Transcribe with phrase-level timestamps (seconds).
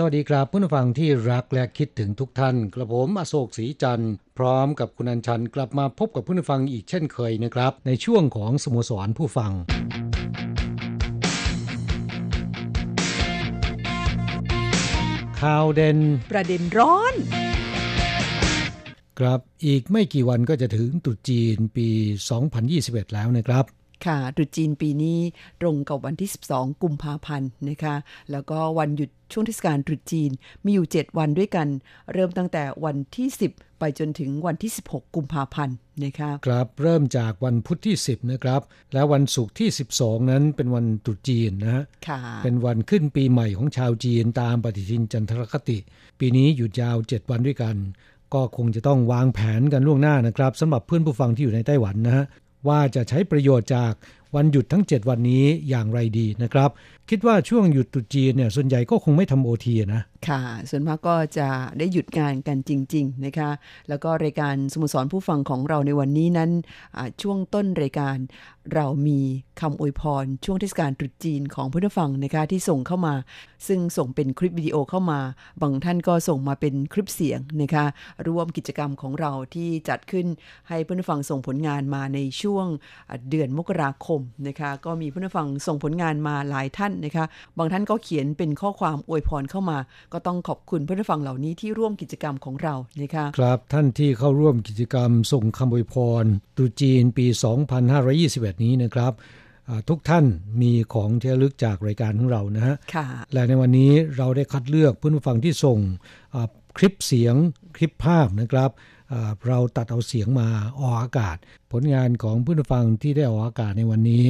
[0.00, 9.52] สวัสดีครับผู้ฟังที่รักและคิดถึงทุกท่าน กระผมอโศกศรีจันทร์พร้อมกับคุณอัญชันกลับมาพบกับผู้ฟังอีกเช่นเคยนะครับ ในช่วงของสโมสรผู้ฟัง
[15.40, 15.98] ข่าวเด่น
[16.30, 17.14] ประเด็นร้อน
[19.18, 21.88] ครับอีกไม่กี่วันก็จะถึงตรุษจีนปี
[22.52, 23.64] 2021 แล้วนะครับ
[24.06, 25.18] ค่ะตรุษจีนปีนี้
[25.60, 27.94] ตรงกับวันที่ 12 กุมภาพันธ์นะคะ
[28.30, 30.30] แล้วก็วันหยุดช่วงเทศกาลตรุษจีน
[30.64, 31.68] มีอยู่ 7 วันด้วยกัน
[32.12, 38.60] เริ่มตั้งแต่วันที่ 10 ไปจนถึงวันที่ 16 กุมภาพันธ์นะคะครับเริ่มจากวันพุธที่ 10 นะครับ
[38.94, 39.68] แล้ววันศุกร์ที่
[40.00, 45.78] 12 นั้นเป็นวันตรุษจีนนะฮะค่ะเป็นวันขึ้นปีใหม่ของชาวจีนตามปฏิทินจันทรคติ
[46.20, 47.76] ปีนี้หยุดยาว 7 วันด้วยกัน
[48.34, 52.24] ก็คงจะต้องวางแผนกันล่วงหน้านะครับสำหรับเพื่อนผู้ฟังที่อยู่ในไต้หวันนะฮะ
[52.68, 53.92] ว่าจะใช้ประโยชน์จาก
[54.36, 56.70] วันหยุดทั้ง 7 วันนี้อย่างไรดีนะครับ
[57.10, 63.50] คิดว่าช่วงหยุดตรุษจีนเนี่ยส่วนใหญ่ก็คงไม่ทำโอทีนะค่ะ ส่วนมากก็จะได้หยุดงานกันจริง ๆ นะคะ
[63.88, 66.50] แล้วก็รายการสมุสรผู้ฟังของเราในวันนี้นั้น
[67.22, 68.16] ช่วงต้นรายการ
[68.74, 69.20] เรามี
[69.60, 73.14] คำอวยพร ช่วงเทศกาลตรุษจีนของผู้ฟังนะคะที่ส่งเข้ามา
[73.66, 75.20] ซึ่งส่งเป็นคลิปวิดีโอเข้ามา
[75.62, 77.84] บางท่านก็ส่งมาเป็นคลิปเสียงนะคะ
[78.26, 80.26] ร่วมกิจกรรมของเราที่จัดขึ้น
[80.68, 82.66] ให้ผู้ฟังส่งผลงานมาในช่วง
[83.30, 87.24] เดือนมกราคมนะคะก็มีผู้ฟังส่งผลงานมาหลายท่านนะคะ
[87.58, 89.78] บางท่านก็เขียนเป็นข้อความอวยพรเข้ามา
[90.12, 96.24] ก็ต้องขอบคุณผู้ฟังเหล่านี้ที่ร่วมกิจกรรมของเรานะคะครับท่านที่เข้าร่วมกิจกรรมส่งคำอวยพร
[96.56, 97.26] ตรุษจีนปี
[97.94, 99.12] 2521 นี้นะครับ
[99.68, 100.24] อ่าทุกท่าน
[100.62, 105.78] มีของที่ระลึกจากรายการของเรานะฮะค่ะและในวันนี้เราได้คัดเลือกผู้ฟังที่ส่ง
[106.34, 106.48] อ่า
[106.78, 107.34] คลิปเสียง
[107.76, 108.70] คลิปภาพนะครับ
[109.12, 110.48] อ่าเราตัดเอาเสียงมา
[110.78, 111.36] ออกอากาศ
[111.72, 114.24] ผลงานของผู้ฟังที่ได้ออกอากาศในวันนี้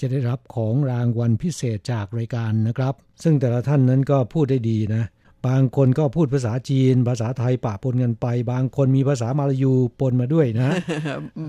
[0.00, 5.04] จะได้รับของรางวัลพิเศษจากรายการนะครับ ซึ่งแต่ละท่านนั้นก็พูดได้ดีนะ
[5.46, 10.70] บางคนก็พูดภาษาจีน ภาษาไทยปะปนกันไป บางคนมีภาษามาลายูปนมาด้วยนะ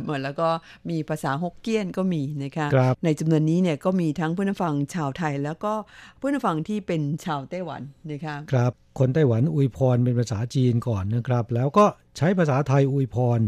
[0.04, 0.50] เหมือนแล้วก็
[0.90, 5.74] มีภาษาฮกเกี้ยนก็มีนะคะครับในจำนวนนี้เนี่ยก็มีทั้งผู้ฟังชาวไทย แล้วก็
[6.20, 11.86] ผู้ฟังที่เป็นชาวไต้หวันนะคะครับคนไต้หวันอวยพรเป็นภาษาจีนก่อนนะครับ แล้วก็
[12.18, 13.40] ใช้ภาษาไทยอวยพร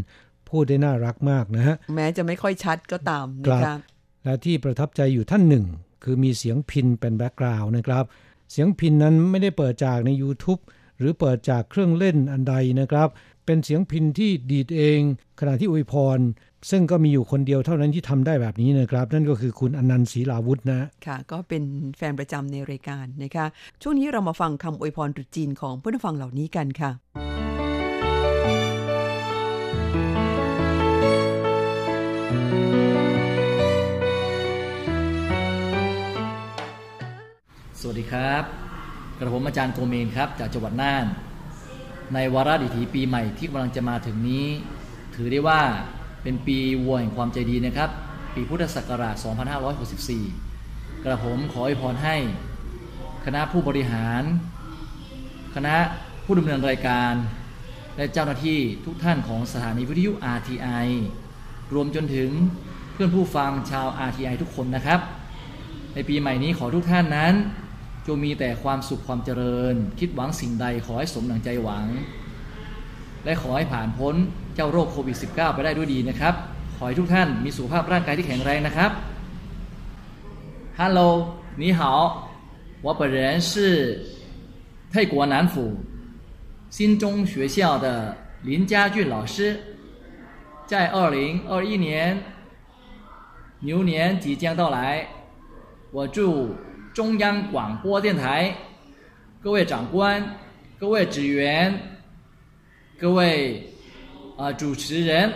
[0.48, 3.76] พูดได้น่ารักมากนะฮะแม้จะไม่ค่อยชัดก็ตามครันะบคะ
[4.24, 5.66] และที่ประทับใจอยู่ท่านหนึ่ง
[6.04, 8.04] คือมีเสียงพิณเป็น background นะครับ
[8.54, 10.60] เสียงพิณนั้นไม่ได้เปิดจากใน YouTube
[10.98, 13.08] หรือเปิดจากเครื่องเล่นอันใดนะครับ
[13.46, 15.00] เป็นเสียงพิณที่ดีดเอง
[15.40, 16.18] ขณะที่อวยพร
[16.70, 21.62] ซึ่งก็มีอยู่คนเดียวเท่านั้นที่ทำได้แบบนี้นะครับ นั่นก็คือคุณอนันต์ศรีลาวุธนะ ค่ะ ก็เป็น
[21.96, 23.46] แฟนประจำในรายการนะคะ
[23.82, 27.51] ช่วงนี้เรามาฟังคำอวยพรตรุษจีนของผู้นฟังเหล่านี้กันค่ะ
[38.12, 38.44] ครับ
[39.18, 41.06] กระผมอาจารย์โกเมนครับ จากจังหวัดน่าน
[42.14, 44.46] ในวาระดิถีปีใหม่ที่กำลังจะมาถึงนี้
[45.14, 45.60] ถือได้ว่า
[46.22, 47.90] เป็นปีวัวแห่งความใจดีนะครับ
[48.34, 49.14] ปีพุทธศักราช
[50.30, 52.16] 2564 กระผมขออวยพรให้
[53.24, 54.22] คณะผู้บริหาร
[55.54, 55.76] คณะ
[56.24, 57.12] ผู้ดำเนินรายการ
[57.96, 60.86] และเจ้าหน้าที่ทุกท่านของสถานีวิทยุ RTI
[61.74, 62.30] รวมจนถึง
[62.92, 65.00] เพื่อนผู้ฟังชาว RTI ทุกคนนะครับ
[65.94, 67.34] ในปีใหม่นี้ขอทุกท่านนั้น
[68.07, 71.85] จงมีแต่ความสุขความเจริญ คิดหวังสิ่งใดขอให้สมดังใจหวัง
[73.23, 74.15] และขอให้ผ่านพ้น
[74.55, 76.33] เจ้าโรคโควิด -19 ไปได้ด้วยดีนะครับ
[76.75, 78.91] ขอให้ทุกท่านมีสุขภาพร่างกายที่แข็งแรงนะครับ
[80.79, 81.01] ฮัลโหล
[81.61, 81.81] 你好
[82.85, 83.17] 我本人
[83.49, 83.51] 是
[84.93, 85.53] 泰国南府
[86.75, 89.35] 新中学校的林家俊老师
[90.71, 91.87] 在2021年
[93.61, 95.07] 牛年即将到来
[95.91, 96.55] 我祝
[96.92, 98.54] 中央广播电台
[99.40, 100.22] 各位长官、
[100.78, 101.78] 各位职员、
[102.98, 103.66] 各位
[104.36, 105.32] 呃主持人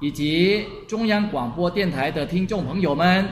[0.00, 3.26] 以及中央广播电台的听众朋友们，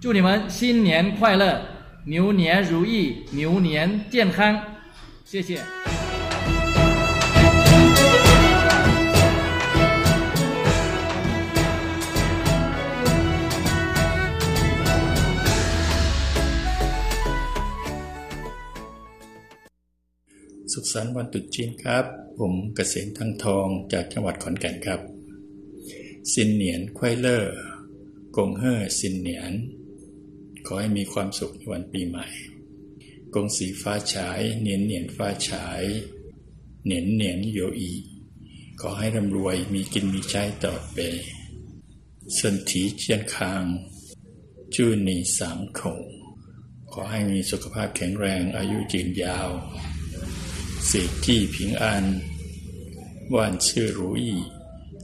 [0.00, 1.60] 祝你们新年快乐，
[2.04, 4.60] 牛年如意，牛年健康。
[5.24, 5.58] 谢谢。
[20.80, 22.04] สุขสันต์วันตรุษจีนครับ
[22.38, 25.00] ผมเกษมทั้งทองจากจังหวัดขอนแก่นครับ
[26.32, 27.58] สินเหนียนควายเลอร์
[28.36, 29.52] กงเฮ่อสินเหนียน
[30.66, 32.26] ขอให้มีความสุขในวันปีใหม่
[33.34, 35.82] กงสีฟ้าฉายเหนียนเหนียนฟ้าฉาย
[36.84, 37.92] เหนียนเหนียนโยอี
[38.80, 40.98] ขอให้ร่ำรวยมีกินมีใช้ตลอดไป
[42.36, 43.64] ส่วนถีเจียนคาง
[44.74, 46.02] จู้นีสามขง
[46.92, 49.50] ขอให้มีสุขภาพแข็งแรงอายุยืนยาว
[50.86, 52.04] เสกจี้ผิงอัน
[53.34, 54.34] ว่านชื่อรู้อี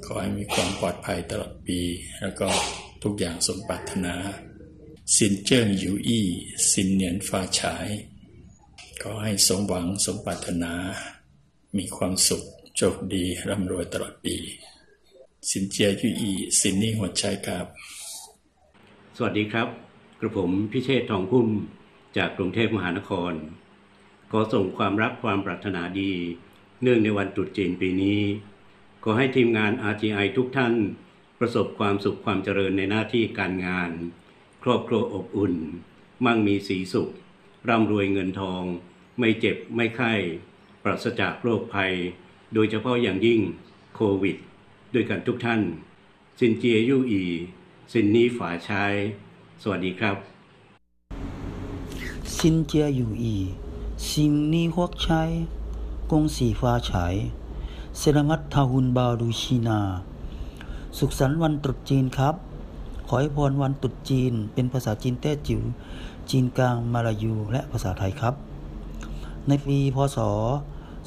[0.05, 1.81] ขอให้มีความปลอดภัยตลอดปี
[2.21, 2.49] แล้วก็
[3.03, 4.15] ทุกอย่างสมปรารถนา
[5.17, 6.27] สินเจิ้งอยู่อี้
[6.73, 7.89] สินเหนียนฟ้าฉาย
[9.03, 10.73] ขอให้สมหวังสมปรารถนา
[11.77, 12.43] มีความสุข
[12.77, 14.37] โชคดีร่ำรวยตลอดปี
[15.51, 17.67] สินเจียยู่อี้สินนี่หัวใจครับ
[19.17, 19.69] สวัสดีครับ
[20.21, 21.49] กระผมพิเชษทองพุ่ม
[22.17, 23.35] จากกรุงเทพมหานคร
[24.31, 26.13] ขอส่งความรักความปรารถนาดี
[26.83, 28.21] เนื่องในวันตรุษจีนปีนี้
[29.05, 30.75] ขอให้ทีมงาน RGI ทุกท่าน
[31.39, 33.91] ประสบความสุขความเจริญในหน้าที่การงาน
[34.63, 35.55] ครอบครัวอบอุ่น
[36.25, 37.11] มั่งมีสีสุข
[37.69, 38.63] ร่ำรวยเงินทอง
[39.19, 40.13] ไม่เจ็บไม่ไข้
[40.83, 41.93] ปราศจากโรคภัย
[42.55, 43.41] โดยเฉพาะอย่างยิ่ง
[43.95, 44.37] โควิด
[44.95, 45.61] ด้วยกันทุกท่าน
[46.39, 47.25] ซินเจียยู่อี
[47.93, 48.95] ซินนี้ฝาชาย
[49.63, 50.17] สวัสดีครับ
[52.37, 53.37] ซินเจียยู่อี
[54.06, 55.04] 新年发财，
[56.08, 56.90] 恭喜发财
[57.98, 59.80] เซรามัตทาหุนบาลูชีนา
[60.98, 62.36] สุขสันต์วันตรุษจีนครับ
[63.08, 65.62] ขอให้พรวันตรุษจีนเป็นภาษาจีนแต้จิ๋ว
[66.30, 68.34] จีนกลาง มาลายู และภาษาไทยครับ
[69.48, 70.18] ในปีพศ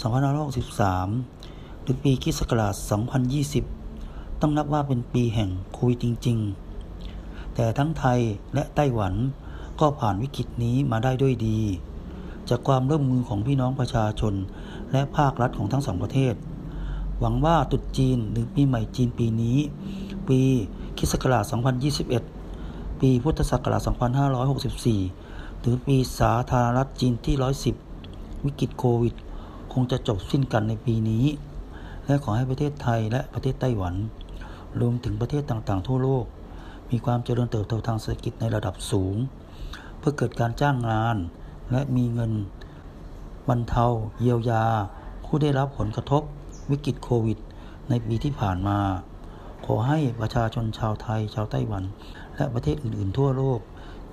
[0.02, 2.74] 2563 หรือปีคริสต์ศักราช
[3.58, 6.38] 2020 ต้องนับว่าเป็นปีแห่งโควิดจริง
[6.96, 8.20] ๆ แต่ทั้งไทย
[8.54, 9.14] และไต้หวัน
[9.80, 11.58] ก็ผ่านวิกฤตนี้มาได้ด้วยดี
[12.49, 14.33] จากความร่วมมือของพี่น้องประชาชน
[14.91, 16.33] และภาครัฐของทั้งสองประเทศ
[17.19, 19.57] หวังว่าตรุษจีนหรือปีใหม่จีนปีนี้
[20.27, 20.39] ปี
[20.97, 21.43] คิสต์ศักราช
[22.21, 23.81] 2021 ปีพุทธศักราช
[24.51, 27.35] 2564 หรือปีสาธารณรัฐจีนที่
[27.89, 29.15] 110 วิกฤตโควิด
[29.73, 31.25] คงจะจบสิ้นกันในปีนี้
[32.05, 33.95] และขอให้ประเทศไทยและประเทศไต้หวัน
[34.79, 36.25] รวมถึงประเทศต่างๆ ทั่วโลก
[36.91, 39.15] มีความเจริญเติบโตทางเศรษฐกิจในระดับสูง
[39.99, 41.17] เพื่อเกิดการจ้างงาน
[41.70, 42.32] และมีเงิน
[43.48, 43.86] บรรเทา
[44.20, 44.64] เยียวยา
[45.24, 46.22] ผู้ได้รับผลกระทบ
[46.70, 47.38] วิกฤตโควิด
[47.88, 48.78] ในปีที่ผ่านมา
[49.64, 51.84] ขอให้ประชาชนชาวไทย ชาวไต้หวัน
[52.36, 53.60] และประเทศอื่น ๆ ทั่วโลก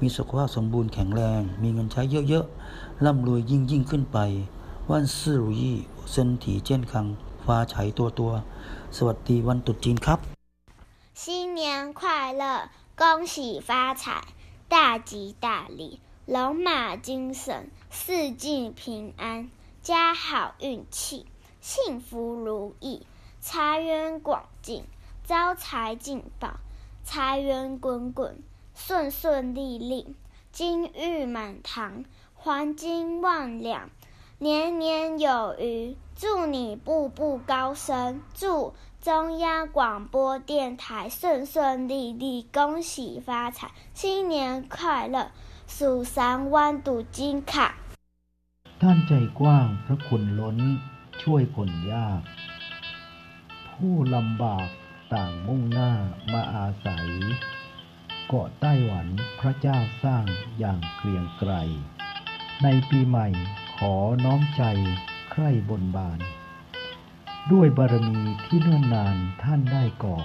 [0.02, 2.46] มีสุขภาพสมบูรณ์แข็งแรง มีเงินใช้เยอะ
[2.76, 4.18] ๆ ร่ำรวยยิ่งยิ่งขึ้นไป
[4.92, 5.78] วันซื่อรุยี่
[6.12, 7.06] เซนถีเจนคัง
[7.46, 8.32] ฟ้าฉายตัวตัว
[8.98, 10.20] สวัสดีวันตรุษจีนครับ
[11.22, 11.24] 新
[11.60, 11.62] 年
[12.00, 12.02] 快
[12.42, 12.44] 乐，
[13.02, 13.04] 恭
[13.34, 13.36] 喜
[13.68, 13.70] 发
[14.02, 14.04] 财，
[14.74, 14.76] 大
[15.10, 15.12] 吉
[15.46, 15.48] 大
[15.80, 15.82] 利，
[16.27, 19.51] 龙马精神，四季平安，
[19.83, 21.27] 家好运气，
[21.61, 23.07] 幸福如意，
[23.41, 24.85] 财源广进，
[25.25, 26.55] 招财进宝，
[27.03, 28.43] 财源滚滚，
[28.75, 30.17] 顺顺利利，
[30.51, 33.91] 金玉满堂，黄金万两，
[34.39, 35.95] 年年有余。
[36.17, 38.73] 祝你步步高升，祝
[39.03, 45.33] 中央广播电台顺顺利利，恭喜发财，新年快乐！
[45.79, 47.69] สุสานวันตรุจีนค่ะ
[48.83, 50.59] ท่านใจกว้างพระคุณล้น
[51.23, 52.23] ช่วยคนยาก
[53.73, 54.69] ผู้ลำบาก
[55.15, 55.93] ต่างมุ่งหน้า
[56.33, 57.09] มาอาศัย
[58.27, 59.07] เกาะไต้หวัน
[59.41, 60.25] พระเจ้าสร้าง
[60.59, 61.53] อย่างเกรียงไกร
[62.63, 63.29] ในปีใหม่
[63.77, 64.63] ขอน้อมใจ
[65.33, 66.21] ใคร่บนบาน
[67.53, 70.19] ด้วยบารมีที่เนิ่อนนานท่านได้ก่อ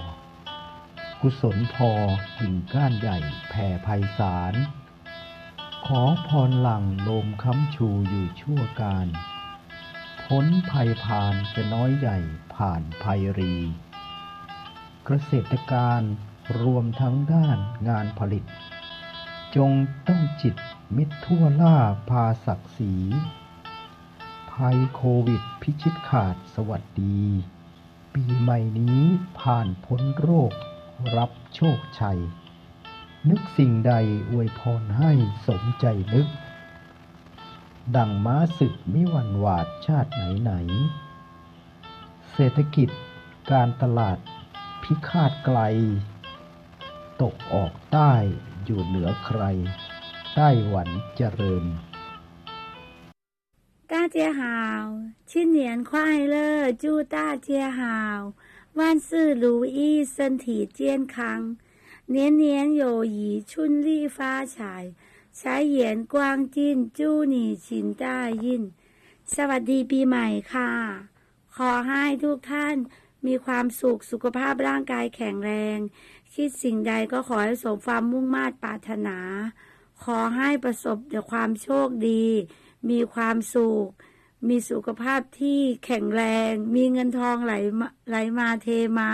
[1.20, 1.92] กุศลพอ
[2.38, 3.88] กิ่งก้านใหญ่แผ่ไพ
[4.18, 4.54] ศาล
[5.94, 9.06] ขอพรหลังลมค้ำชูอยู่ชั่วการ
[10.26, 12.18] พ้นภัยผ่านจะน้อยใหญ่
[12.54, 13.54] ผ่านภัยรี
[15.04, 16.02] เกษตรการ
[16.60, 18.44] รวมทั้งด้านงานผลิต
[19.56, 19.70] จง
[20.08, 20.56] ต้องจิต
[20.96, 21.76] มิตรทั่วล่า
[22.10, 22.94] พาศักดิ์ศรี
[24.52, 27.20] ภัยโควิดพิชิตขาดสวัสดี
[28.14, 29.00] ปีใหม่นี้
[29.40, 30.52] ผ่านพ้นโรค
[31.16, 32.20] รับโชคชัย
[33.29, 33.93] นึกสิ่งใด
[34.31, 35.11] อวยพรให้
[35.47, 36.27] สมใจนึก
[37.95, 40.53] ดังม้าศึกมิหวันหวาดชาติไหนไหน
[42.33, 42.89] เศรษฐกิจ
[43.51, 44.17] การตลาด
[44.83, 45.59] พิฆาตไกล
[47.21, 48.13] ตกออกใต้
[48.65, 49.41] อยู่เหนือใคร
[50.35, 51.65] ไต้หวันเจริญ
[53.93, 54.41] 大家好
[55.31, 55.59] 新年
[55.89, 55.91] 快
[56.33, 56.35] 乐
[56.81, 56.83] 祝
[57.15, 57.79] 大家好
[58.77, 60.45] 万事如意身体
[60.77, 61.15] 健康
[62.15, 64.93] 年年有余春利发财
[65.31, 68.71] 财源光进祝你行大运
[69.33, 70.71] สวัสดีปีใหม่ค่ะ
[71.55, 72.75] ขอให้ทุกท่าน
[73.27, 75.77] มีความสุขสุขภาพร่างกายแข็งแรง
[76.33, 79.17] คิดสิ่งใดก็ขอให้สมความมุ่งมา่ปรารถนา
[80.03, 82.25] ขอให้ประสบแต่ความโชคดี
[82.89, 83.89] มีความสุข
[84.47, 88.67] มีสุขภาพที่แข็งแรง มีเงินทองไหลมาไหลมาเท
[88.99, 89.11] มา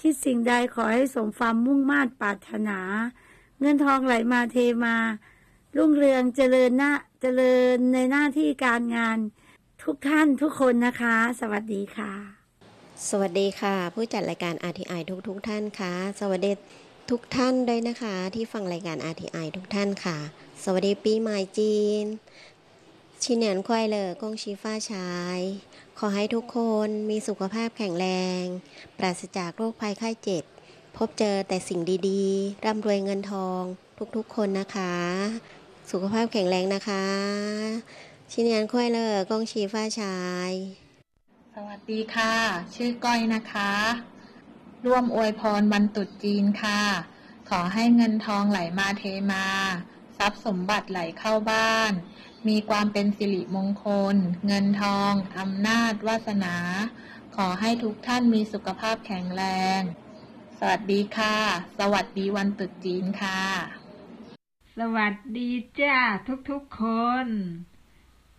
[0.00, 2.78] คิดสิ่งใดขอให้สมความมุ่งมา่ปรารถนา
[3.60, 4.96] เงินทองไหลมาเทมา
[5.76, 9.18] รุ่งเรืองเจริญหน้าเจริญในหน้าที่การงาน
[9.82, 12.12] ทุกท่านทุกคนนะคะ สวัสดีค่ะ
[13.08, 16.52] สวัสดีค่ะ ผู้จัดรายการ RTI ทุกทุกท่านค่ะ สวัสดี
[17.10, 20.18] ทุกท่านด้วยนะคะ ที่ฟังรายการ RTI ทุกท่านค่ะ
[20.64, 22.04] สวัสดีปีใหม่จีน
[23.22, 25.40] ชินเหนียนควายเลอกงชีฟ้าชาย
[26.04, 28.06] ขอให้ทุกคนมีสุขภาพแข็งแร
[28.40, 28.42] ง
[28.98, 30.44] ปราศจากโรคภัยไข้เจ็บ
[30.96, 33.62] พบเจอแต่สิ่งดีๆ ร่ำรวยเงินทอง
[34.16, 34.94] ทุกๆคนนะคะ
[35.90, 37.06] สุขภาพแข็งแรงนะคะ
[38.30, 40.18] ชินเหนียนควายเลอกงชีฟ้าชา
[40.48, 40.50] ย
[41.54, 42.34] สวัสดีค่ะ
[42.74, 43.72] ชื่อก้อยนะคะ
[44.86, 46.80] ร่วมอวยพรวันตรุษจีนค่ะ
[47.50, 49.46] ขอให้เงินทองไหลมาเทมา
[50.18, 51.92] ทรัพย์สมบัติไหลเข้าบ้าน
[52.48, 56.56] มีความเป็นสิริมงคล เงินทองอำนาจ วาสนา
[57.36, 59.42] ขอให้ทุกท่านมีสุขภาพแข็งแร
[59.78, 59.80] ง
[60.58, 61.36] สวัสดีค่ะ
[61.78, 63.42] สวัสดีวันตรุษจีนค่ะ
[64.76, 65.98] สวัสดีจ้า
[66.50, 66.82] ทุกๆค
[67.24, 67.26] น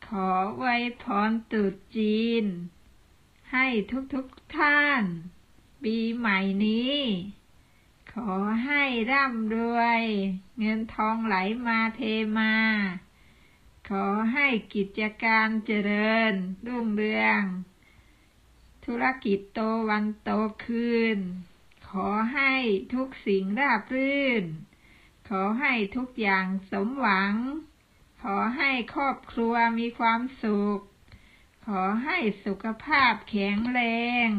[0.08, 2.44] ขอไว้พรตรุษจีน
[3.52, 3.66] ให้
[4.14, 5.04] ทุกๆท่าน
[5.84, 7.00] ปีใหม่นี้
[8.14, 8.32] ขอ
[8.66, 10.04] ให้ร่ำรวย
[10.60, 12.02] เงินทองไหลมาเท
[12.38, 12.54] มา
[13.90, 16.34] ขอให้กิจการเจริญ
[16.68, 17.42] รุ่งเรือง
[18.86, 19.60] ธุรกิจโต
[19.90, 20.30] วันโต
[20.66, 21.18] คืน
[21.90, 22.54] ขอให้
[22.94, 24.44] ทุกสิ่งราบรื่น
[25.30, 27.34] ขอให้ทุกอย่างสมหวัง
[28.22, 30.80] ขอให้ครอบครัวมีความสุข
[31.68, 33.82] ขอให้สุขภาพแข็งแร
[34.28, 34.30] ง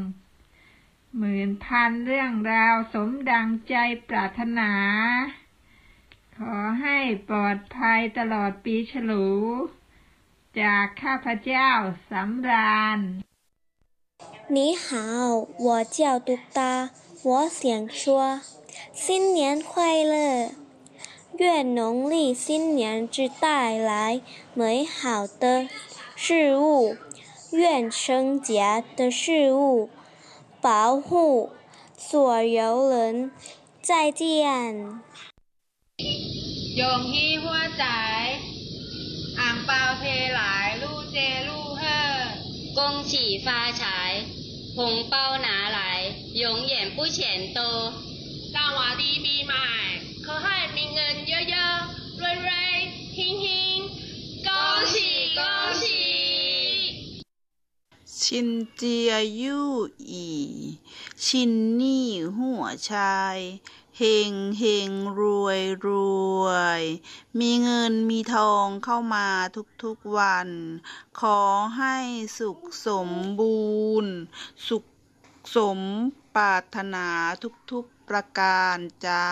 [1.18, 3.74] หมื่นพันเรื่องราวสมดังใจ
[4.08, 4.72] ปรารถนา
[6.37, 6.97] ขอให้
[7.29, 9.27] ปลอดภัยตลอดปีฉลู
[10.59, 11.69] จากข้าพเจ้า
[12.09, 12.99] สำราญ
[14.55, 16.89] 你好，我叫杜达，
[17.23, 18.41] 我想说
[18.91, 20.51] 新年快乐，
[21.37, 24.21] 愿农历新年之带来
[24.55, 25.69] 美好的
[26.15, 26.97] 事物，
[27.51, 29.89] 愿圣洁的事物
[30.59, 31.51] 保护
[31.95, 33.31] 所有人。
[33.81, 34.99] 再见。
[36.76, 37.84] โยงฮีหัวใจ
[39.40, 41.16] อ่างเปลาเทหลายลู่เจ
[41.48, 42.18] ลู่เฮ่อ
[42.78, 44.12] กงฉี่ฟ้าฉาย
[44.78, 46.00] หงเป้าหนาหลาย
[46.36, 47.60] หยงเหยียนผู้เฉียนโต
[48.54, 49.66] สวัสดีปีใหม่
[50.24, 53.78] ขอให้มีเงินเยอะๆ รวยๆฮิงฮิง
[54.46, 56.02] กงฉีกงฉี
[58.20, 59.70] ชินเจียยู่
[60.08, 60.28] อี
[61.24, 63.38] ชินนี่หัวชาย
[63.98, 65.88] เฮงเฮงรวยร
[66.42, 66.46] ว
[66.80, 66.82] ย
[67.40, 69.28] มีเงินมีทองเข้ามา
[69.82, 70.48] ทุกๆวัน
[71.20, 71.40] ขอ
[71.76, 71.96] ให้
[72.38, 73.10] สุขสม
[73.40, 74.14] บูรณ์
[74.68, 74.84] สุข
[75.56, 75.80] สม
[76.36, 77.08] ปรารถนา
[77.70, 79.28] ทุกๆประการจ้า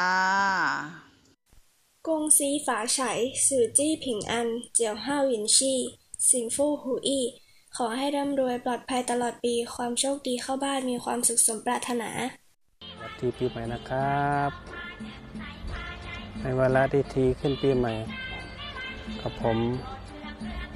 [2.06, 3.00] กงซีฝาไฉ
[3.46, 5.80] สื่อจี้ผิงอัน เจียวห้าวินชี่
[6.30, 7.24] สิงฟู่หูอี้
[7.76, 12.10] ขอให้ร่ำรวยปลอดภัยตลอดปีความโชคดีเข้าบ้านมีความสุขสมปรารถนา
[13.24, 14.50] สวัสดีปีใหม่นะครับ
[16.40, 17.92] ในเวลาที่ทีขึ้นปีใหม่
[19.20, 19.58] กับผม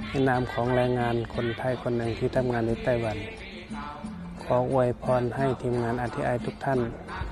[0.07, 3.17] ในนามของแรงงานคนไทยคนหนึ่งที่ทำงานในไต้หวัน
[4.43, 6.79] ขออวยพรให้ทีมงานอาทีไอทุกท่าน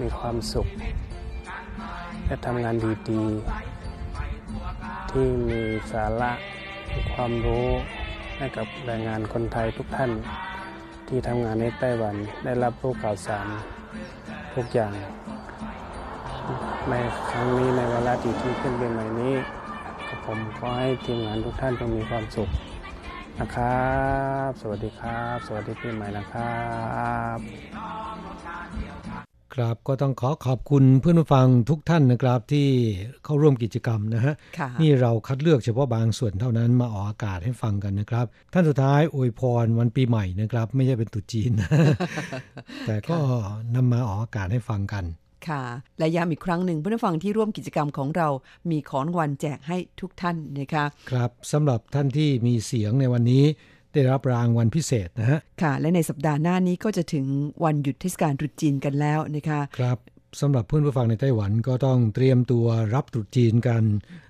[0.01, 0.67] มีความสุข
[2.25, 2.75] และทำงาน
[3.09, 6.31] ดีๆ ที่มีสาระ
[6.91, 7.67] มีความรู้
[8.37, 10.11] ให้กับแรงงานคนไทยทุกท่าน
[11.07, 13.47] ที่ทำงานในไต้หวันได้รับรู้ข่าวสาร
[14.55, 14.91] ทุกอย่าง
[16.89, 16.93] ใน
[17.29, 19.35] ครั้งนี้ในเวลาที่ที่ขึ้นเป็นใหม่นี้
[20.25, 22.49] ผมขอให้ทีมงานทุกท่านจงมีความสุข
[23.39, 23.95] นะครั
[24.47, 26.59] บ สวัสดีครับ สวัสดีปีใหม่นะครั
[27.35, 29.24] บ
[29.55, 32.67] ครับก็ต้องขอขอบคุณเพื่อนผู้ฟังทุกท่านนะครับที่
[33.23, 41.51] เข้าร่วมกิจกรรมนะฮะค่ะนี่เราคัดเลือกเฉพาะบางส่วนเท่านั้นมาออกอากาศให้ฟังกันนะครับ ท่านสุดท้ายอวยพรวันปีใหม่นะครับ ไม่ใช่เป็นตรุษจีน
[42.87, 43.17] แต่ก็
[43.75, 45.05] นำมาออกอากาศให้ฟังกัน
[45.47, 45.63] ค่ะ
[45.99, 48.27] และย้ำอีกครั้งหนึ่งเพื่อนผู้ฟังที่ร่วมกิจกรรมของเรา
[48.69, 53.43] มีของรางวัลแจกให้ทุกท่านนะคะ ครับสำหรับท่านที่มีเสียงในวันนี้
[53.95, 57.25] ได้รับรางวัลพิเศษนะฮะ ค่ะ และในสัปดาห์หน้านี้ก็จะถึง
[57.63, 59.97] วันหยุดเทศกาลตรุษจีนกันแล้วนะคะครับ
[60.41, 63.83] สำหรับเพื่อนผู้ฟังในไต้หวันก็ต้องเตรียมตัวรับตรุษจีนกัน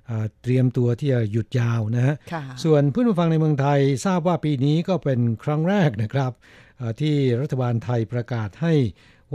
[0.10, 6.31] อ่าเตรียมตัวที่จะหยุดยาวนะฮะค่ะส่วนเพื่อนผู้ฟังในเมืองไทยทราบว่าปีนี้ก็เป็นครั้งแรกนะครับ
[6.79, 8.74] อ่าที่รัฐบาลไทยประกาศให้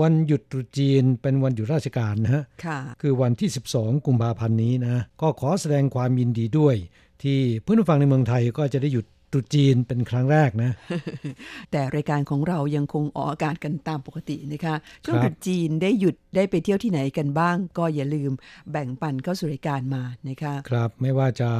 [0.01, 6.77] วันหยุดตรุษจีนเป็นวันหยุดราชการนะฮะค่ะคือวันที่ 12 กุมภาพันธ์นี้นะ ก็ขอแสดงความยินดีด้วย
[7.23, 10.71] ที่เพื่อนผู้ฟังในเมืองไทยก็จะได้หยุด ตรุษจีนเป็นครั้งแรกนะ
[11.71, 18.33] แต่รายการของเรายังคงออกอากาศกันตามปกตินะคะช่วงครับตรุษจีนได้หยุดได้ไปเที่ยวที่ไหนกันบ้าง ก็อย่าลืม
[18.71, 21.51] แบ่งปันเข้าสู่รายการมานะคะครับไม่ว่าจะ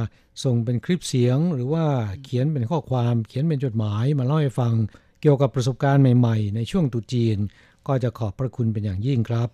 [0.43, 1.85] ส่งเป็นคลิปเสียงหรือว่า
[2.23, 4.73] เขียนเป็นข้อความเขียนเป็นจดหมายมาเล่าให้ฟัง
[5.21, 7.37] เกี่ยวกับประสบการณ์ใหม่ๆ ในช่วงตรุษจีน
[7.87, 9.49] ก็จะขอบพระคุณเป็นอย่างยิ่งครับ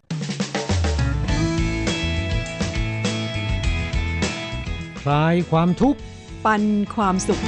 [5.01, 5.99] คลายความทุกข์
[6.45, 6.63] ปัน
[6.95, 7.41] ความสุข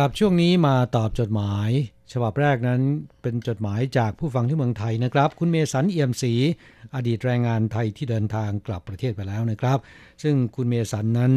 [0.00, 1.70] ครับช่วงนี้มาตอบจดหมาย
[2.12, 2.80] ฉบับแรกนั้น
[3.22, 6.32] เป็นจดหมายจากผู้ฟังที่เมืองไทยนะครับ คุณเมสันเอี่ยมศรี
[6.94, 9.78] อดีตแรงงานไทยที่เดินทางกลับประเทศไปแล้วนะครับ
[10.22, 11.32] ซึ่งคุณเมสันนั้น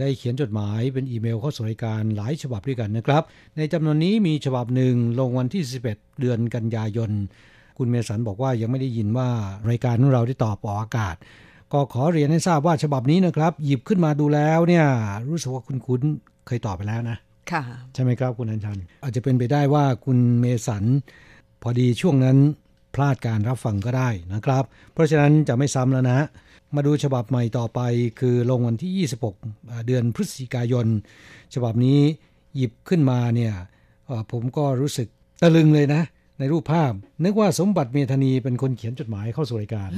[0.00, 3.22] ได้เขียนจดหมายเป็นอีเมลเข้าสู่รายการหลายฉบับด้วยกันนะครับ
[3.56, 7.10] ในจำนวนนี้มีฉบับหนึ่งลงวันที่ 11 เดือนกันยายน
[7.78, 9.28] คุณเมสันบอกว่ายังไม่ได้ยินว่า
[9.70, 11.16] รายการของเราได้ตอบออกอากาศ
[11.72, 14.86] ก็ขอเรียนให้ทราบว่าฉบับนี้นะครับ หยิบขึ้นมาดูแล้วเนี่ย
[15.28, 17.18] รู้สึกว่าคุ้นๆเคยตอบไปแล้วนะ
[17.94, 20.84] ใช่ไหมครับคุณอัญชัน อาจจะเป็นไปได้ว่าคุณเมสัน
[21.62, 22.38] พอดีช่วงนั้น
[22.94, 26.18] พลาดการรับฟังก็ได้นะครับ เพราะฉะนั้นจะไม่ซ้ำแล้วนะ
[26.74, 27.80] มาดูฉบับใหม่ต่อไป
[28.20, 29.08] คือลงวันที่
[29.48, 30.86] 26 เดือนพฤศจิกายน
[31.54, 31.98] ฉบับนี้
[32.56, 33.52] หยิบขึ้นมาเนี่ย
[34.06, 35.08] เอ่อผมก็รู้สึก
[35.42, 36.02] ตะลึงเลยนะ
[36.38, 36.92] ในรูปภาพ
[37.24, 39.90] นึกว่าสมบัติเมธานีเป็นคนเขียนจดหมายเข้าสู่รายการ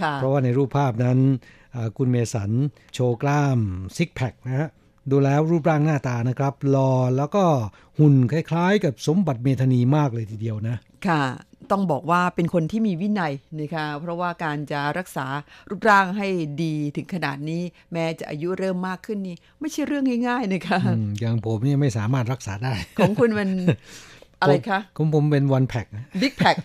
[0.00, 1.18] ค่ะเพราะว่าในรูปภาพนั้น
[1.74, 2.50] อ่าคุณเมสัน
[2.94, 3.58] โชว์กล้าม
[3.96, 4.68] ซิกแพคนะฮะ
[5.10, 7.44] ดูแล้วรูปร่างหน้าตานะครับรอแล้วก็
[7.98, 11.22] หุ่นคล้าย ๆ กับสมบัติเมธานีมากเลยทีเดียวนะ ค่ะ
[11.70, 15.26] ต้องบอกว่าเป็นคนที่มีวินัยนะคะ เพราะว่าการจะรักษา
[15.68, 16.28] รูปร่างให้
[16.62, 23.48] ดีถึงขนาดนี้ แม้จะอายุเริ่มมากขึ้นนี่ไม่ใช่เรื่องง่ายๆนะคะอืมอย่างผมเนี่ยไม่สามารถรักษาได้ ของคุณมัน
[24.40, 25.86] อะไรคะของผมเป็นวันแพ็ก
[26.20, 26.56] บิ๊กแพ็ค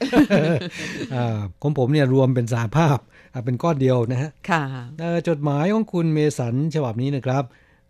[1.61, 2.97] ของผมเนี่ยรวมเป็นสาภาพ
[3.33, 4.63] อ่าเป็นก้อนเดียวนะฮะค่ะ
[4.99, 7.43] เอ่อจดหมายของคุณเมสันฉบับนี้นะครับ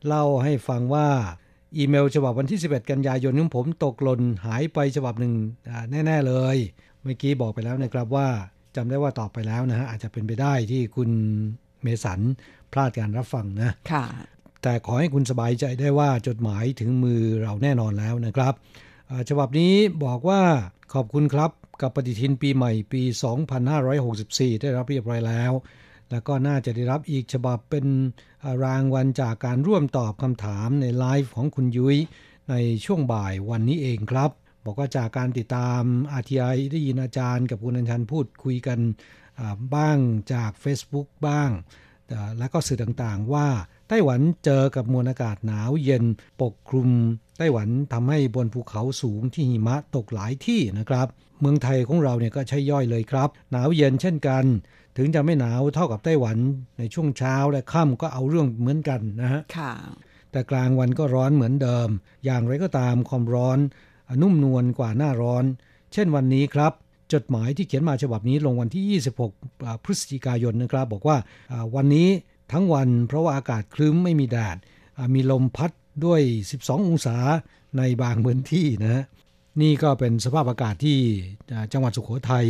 [0.08, 1.08] เล่าให้ฟังว่า
[1.78, 5.34] อีเมลฉบับวันที่ 11 กันยายนของผมตกหล่นหายไปฉบับหนึ่ง
[5.70, 6.58] อ่าแน่ ๆ เลย
[7.02, 8.28] เมื่อกี้บอกไปแล้วนะครับว่า
[8.76, 11.10] จำได้ว่าตอบไปแล้วนะฮะอาจจะเป็นไปได้ที่คุณ
[11.82, 12.20] เมสัน
[12.72, 14.06] พลาดการรับฟังนะค่ะ
[14.64, 18.54] แต่ขอให้คุณสบายใจได้ว่าจดหมายถึงมือเราแน่นอนแล้วนะครับ
[19.10, 19.74] อ่าฉบับนี้
[20.06, 20.42] บอกว่า
[20.94, 23.02] ขอบคุณครับกับปฏิทินปีใหม่ปี
[23.82, 25.52] 2564 ได้รับเรียบร้อยแล้ว
[26.12, 28.31] แล้วก็น่าจะได้รับอีกฉบับเป็นอ่า
[28.64, 31.98] รางวัลจากการร่วมตอบคำถามในไลฟ์ของคุณยุ้ย
[32.50, 34.32] ในช่วงบ่ายวันนี้เองครับ
[34.66, 35.82] บอกว่าจากการติดตาม
[36.20, 38.80] RTI ได้ยินอาจารย์กับคุณอัญชันพูดคุยกัน
[39.76, 39.98] บ้าง
[40.34, 41.50] จาก Facebook บ้าง
[42.40, 43.48] แล้วก็สื่อต่างๆว่า
[43.90, 46.04] ไต้หวันเจอกับมวลอากาศหนาวเย็น
[46.42, 46.90] ปกคลุม
[47.38, 51.08] ไต้หวันทำให้บนภูเขาสูงที่หิมะตกหลายที่นะครับ
[51.40, 54.46] เมืองไทยของเราเนี่ยก็ใช่ย่อยเลยครับ หนาวเย็นเช่นกัน
[54.98, 56.38] ถึงจะไม่หนาวเท่ากับไต้หวัน
[56.78, 59.74] ในช่วงเช้าและค่ำก็เอาเรื่องเหมือนกันนะฮะค่ะ
[60.32, 61.90] แต่กลางวันก็ร้อนเหมือนเดิม
[62.26, 63.60] อย่างไรก็ตามความร้อน
[64.10, 65.44] อะนุ่มนวลกว่าหน้าร้อน
[65.94, 66.74] เช่นวันนี้ครับ
[67.14, 71.18] จดหมายที่เขียนมาฉบับนี้ลงวันที่ 26อ่าพฤศจิกายนนะครับ บอกว่า
[71.52, 72.08] อ่าวันนี้
[72.52, 74.58] ทั้งวันเพราะว่าอากาศครึ้มไม่มีแดด
[74.98, 75.72] อ่ามีลมพัด
[76.06, 76.22] ด้วย
[76.56, 77.18] 12 องศา
[77.78, 79.04] ในบางพื้นที่นะฮะ
[79.62, 80.98] นี่ก็เป็นสภาพอากาศที่
[81.54, 82.46] อ่าจังหวัดสุโขทัย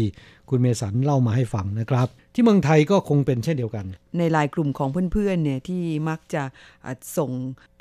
[0.49, 3.85] คุณเมสันเล่ามาให้ฟังนะครับ ที่เมืองไทยก็คงเป็นเช่นเดียวกัน
[4.17, 6.43] ในไลายกลุ่มของเพื่อนๆเนี่ยที่มักจะ
[6.85, 7.31] อะส่ง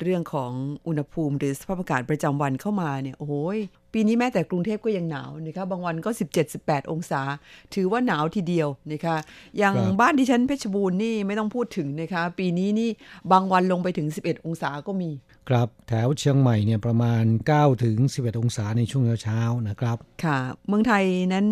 [0.01, 0.51] เรื่องของ
[0.87, 3.57] อุณหภูมิ หรือสภาพอากาศประจำวันเข้ามาเนี่ยโอ้โหย
[3.93, 6.09] ปีนี้แม้แต่กรุงเทพก็ยังหนาวนะคะบางวันก็
[6.51, 7.21] 17-18 องศา
[7.73, 9.17] ถือว่าหนาวทีเดียวนะคะ
[9.57, 12.89] อย่างครับบ้านดิฉันเพชรบูรณ์นี่ไม่ต้องพูดถึงนะคะ ปีนี้นี่
[13.31, 15.09] บางวันลงไปถึง 11 องศาก็มี
[15.51, 20.37] ครับแถวเชียงใหม่เนี่ยประมาณ 9 ถึง 11 องศาในช่วงเช้าๆนะครับ ค่ะ
[20.67, 21.45] เมืองไทยนั้น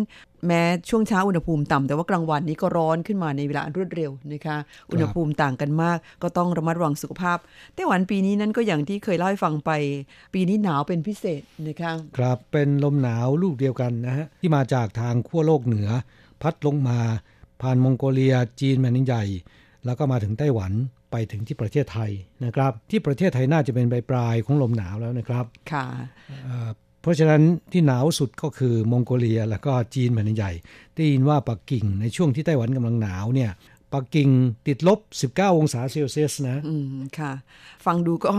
[0.46, 4.56] แม้ช่วงเช้าอุณหภูมิต่ำแต่ว่ากลางวันนี้ก็ร้อนขึ้นมาในเวลารวดเร็วนะคะ
[4.90, 7.38] อุณหภูมิต่างกันมาก ก็ต้องระมัดระวังสุขภาพ
[7.74, 9.70] ไต้หวันปีนี้นั้นก็อย่างที่เคยเล่าให้ฟังไป
[10.34, 15.88] ปีนี้หนาวเป็นพิเศษนะคะครับเป็นลมหนาวลูกเดียวกันนะฮะที่มาจากทางขั้วโลกเหนือ
[16.42, 16.98] พัดลงมา
[17.62, 19.24] ผ่านมองโกเลียจีนแผ่นดินใหญ่
[19.84, 20.72] แล้วก็มาถึงไต้หวัน
[21.10, 22.10] ไปถึงที่ประเทศไทย
[22.44, 25.86] นะครับ ที่ประเทศไทยน่าจะเป็นปลายปลายๆของลมหนาวแล้วนะครับค่ะ
[26.44, 26.68] เอ่อ
[27.02, 27.42] เพราะฉะนั้น
[27.72, 30.52] ที่หนาวสุดก็คือมองโกเลียแล้วก็จีนแผ่นดินใหญ่
[30.94, 33.50] ได้ยินว่าปักกิ่งในช่วงที่ไต้หวันกำลังหนาวเนี่ย
[33.94, 34.28] ปักกิ่ง
[34.66, 34.98] ติดลบ
[35.32, 36.86] 19 องศาเซลเซียสนะ อืม
[37.18, 37.32] ค่ะ
[37.86, 38.30] ฟังดูก็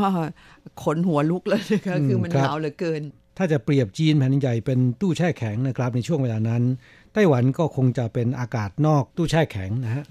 [0.83, 3.01] ขนหัวลุกเลยนะคะอืมคือมันครับหนาวเหลือเกิน
[3.37, 6.63] ถ้าจะเปรียบจีนแผ่นดินใหญ่เป็นตู้แช่แข็งนะครับ ในช่วงเวลานั้น
[7.13, 10.03] ไต้หวันก็คงจะเป็นอากาศนอกตู้แช่แข็งนะฮะ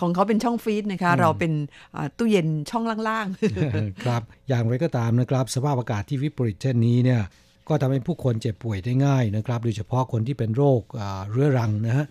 [0.00, 1.52] ของเขาเป็นช่องฟรีซนะคะอืมเราเป็น
[1.96, 3.26] อ่าตู้เย็นช่องล่าง
[4.04, 7.20] ครับ อย่างไรก็ตามนะครับ สภาพอากาศที่วิปริตเช่นนี้เนี่ย
[7.68, 12.06] ก็ทำให้ผู้คนเจ็บป่วยได้ง่ายนะครับ โดยเฉพาะคนที่เป็นโรคอ่าเรื้อรังนะฮะ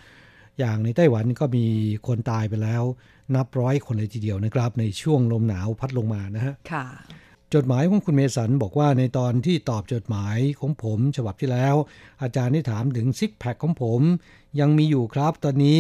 [0.60, 1.66] อย่างในไต้หวันก็มี
[2.08, 2.84] คนตายไปแล้ว
[3.36, 6.86] นับร้อยคนเลยทีเดียวนะครับ ในช่วงลมหนาวพัดลงมานะฮะๆค่ะ
[7.56, 11.76] จดหมายของคุณเมสันบอกว่าในตอนที่ตอบจดหมายของผมฉบับที่แล้ว
[12.22, 14.02] อาจารย์ได้ถามถึงซิกแพคของผม
[14.60, 15.80] ยังมีอยู่ครับตอนนี้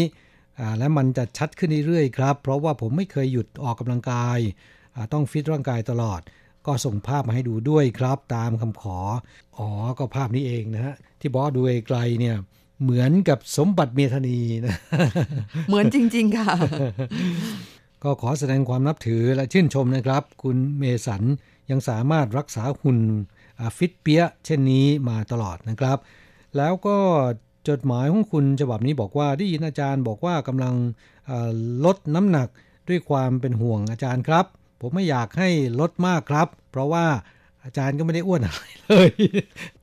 [0.60, 4.40] อ่าและมันจะชัดขึ้นเรื่อยๆครับ เพราะว่าผมไม่เคยหยุดออกกำลังกาย
[4.96, 6.22] อ่าต้องฟิตร่างกายตลอด
[6.66, 8.98] ก็ส่งภาพมาให้ดูด้วยครับ ตามคำขอ
[9.58, 9.68] อ๋อ
[10.00, 12.36] ก็ภาพนี้เองนะฮะที่บอกว่าดูไกลๆเนี่ย
[12.84, 14.76] เหมือนกับสมบัติเมธานีนะ
[15.68, 16.50] เหมือนจริง ๆ ค่ะ
[18.04, 21.24] ก็ขอแสดงความนับถือและชื่นชมนะครับ คุณเมสัน
[21.72, 23.00] ยังสามารถรักษาหุ่น
[23.78, 25.98] ฟิตเปียเช่นนี้มาตลอดนะครับ
[26.58, 26.98] แล้วก็
[27.70, 30.74] จดหมายของคุณฉบับนี้บอกว่าได้ยินอาจารย์บอกว่ากำลัง
[31.86, 32.48] ลดน้ำหนัก
[32.90, 34.46] ด้วยความเป็นห่วงอาจารย์ครับ
[34.82, 37.06] ผมไม่อยากให้ลดมากครับ เพราะว่า
[37.66, 39.10] อาจารย์ก็ไม่ได้อ้วนอะไรเลย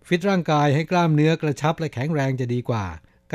[0.08, 2.84] ฟิตร่างกายให้กล้ามเนื้อกระชับและแข็งแรงจะดีกว่า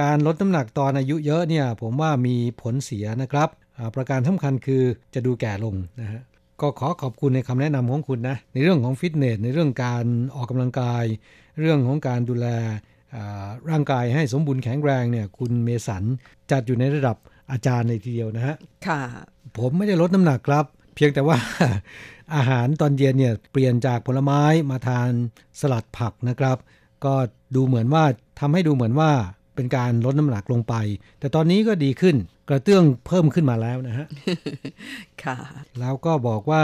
[0.02, 6.22] การลดน้ำหนักตอนอายุเยอะเนี่ย ผมว่ามีผลเสียนะครับอาประการสำคัญคือจะดูแก่ลงนะฮะ
[6.64, 11.04] ก็ขอขอบคุณในคำแนะนำของคุณนะในเรื่องของฟิตเนสในเรื่องการออกกำลังกาย
[11.60, 12.48] เรื่องของการดูแล
[13.16, 16.04] อ่าร่างกายให้สมบูรณ์แข็งแรงเนี่ยคุณเมสัน
[16.52, 17.18] จัดอยู่ในระดับ
[17.52, 18.56] อาจารย์ในทีเดียวนะฮะ
[18.88, 19.02] ค่ะ
[19.58, 21.38] ผมไม่ได้ลดน้ำหนักครับ เพียงแต่ว่า
[22.36, 25.10] อาหารตอนเย็นเนี่ยเปลี่ยนจากผลไม้มาทาน
[25.60, 26.58] สลัดผักนะครับ
[27.06, 27.14] ก็
[27.56, 28.04] ดูเหมือนว่า
[28.40, 29.12] ทำให้ดูเหมือนว่า
[29.56, 30.76] เป็นการลดน้ำหนักลงไป
[31.20, 32.16] แต่ตอนนี้ก็ดีขึ้น
[32.50, 34.08] กระเตื้องเพิ่มขึ้นมาแล้วนะฮะ
[35.24, 35.38] ค่ะ
[35.80, 36.64] แล้วก็บอกว่า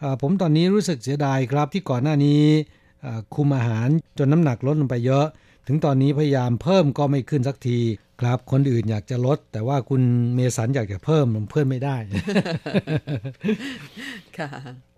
[0.00, 2.42] เอ่อผมตอนนี้รู้สึกเสียดายครับที่ก่อนหน้านี้
[3.02, 5.26] เอ่อคุมอาหารจนน้ำหนักลดลงไปเยอะ
[5.66, 7.78] ถึงตอนนี้พยายามเพิ่มก็ไม่ขึ้นสักที
[8.20, 10.02] ครับ คนอื่นอยากจะลด แต่ว่าคุณ
[10.34, 11.96] เมสันอยากจะเพิ่มมันเพิ่มไม่ได้
[14.38, 14.50] ค่ะ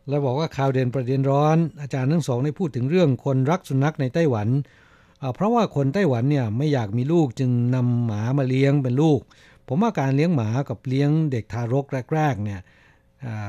[0.09, 4.86] แล้วบอกว่าข่าวเด่นประเด็นร้อน อาจารย์ทั้งสองได้พูดถึงเรื่องคนรักสุนัขในไต้หวันอ่า
[5.35, 9.21] เพราะว่าคนไต้หวันเนี่ยไม่อยากมีลูกจึงนำหมามาเลี้ยงเป็นลูก
[9.69, 12.61] ผมว่าการเลี้ยงหมากับเลี้ยงเด็กทารกแรกๆเนี่ย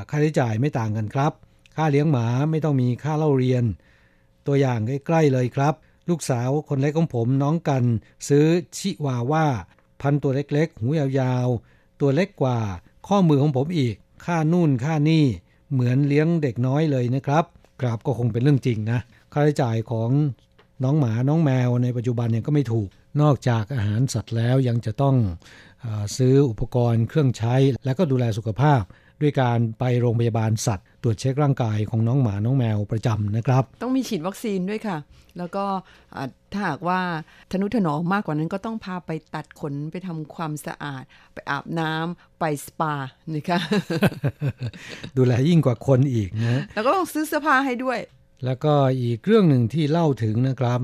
[0.09, 1.33] ค่าใช้จ่ายไม่ต่างกันครับ
[1.75, 3.63] ค่าเลี้ยงหมาไม่ต้องมีค่าเล่าเรียน
[4.47, 5.73] ตัวอย่างใกล้ๆเลยครับ
[6.09, 7.83] ลูกสาวคนเล็กของผมน้องกัน
[8.29, 8.45] ซื้อ
[8.77, 9.45] ชิวาว่า
[10.01, 12.59] พันตัวเล็กๆ หูยาวๆ ตัวเล็กกว่า
[13.07, 15.25] ข้อมือของผมอีก ค่านู่นค่านี่
[15.71, 17.45] เหมือนเลี้ยงเด็กน้อยเลยนะครับ
[17.81, 18.99] กราบก็คงเป็นเรื่องจริงนะ
[19.33, 20.09] ค่าใช้จ่ายของ
[20.83, 22.87] น้องหมาน้องแมวในปัจจุบันเนี่ยก็ไม่ถูก
[23.21, 25.15] นอกจากอาหารสัตว์แล้วยังจะต้อง
[25.81, 28.83] เออซื้ออุปกรณ์เครื่องใช้ แล้วก็ดูแลสุขภาพ
[29.21, 34.97] ด้วยการไปโรงพยาบาลสัตว์ ตรวจเช็คร่างกายของน้องหมาน้องแมวประจำนะครับ ต้องมีฉีดวัคซีนด้วยค่ะ
[35.37, 35.65] แล้วก็
[36.15, 36.99] อ่าถ้าหากว่า
[37.51, 42.93] ทนุถนอมมากกว่านั้นก็ต้องพาไปตัดขนไปทำความสะอาด ไปอาบน้ำไปสปา
[43.33, 43.59] นะคะ
[45.17, 47.99] ดูแลยิ่งกว่าคนอีกนะแล้วก็ต้องซื้อเสื้อผ้าให้ด้วย
[48.45, 50.79] แล้วก็อีกเรื่องหนึ่งที่เล่าถึงนะครับ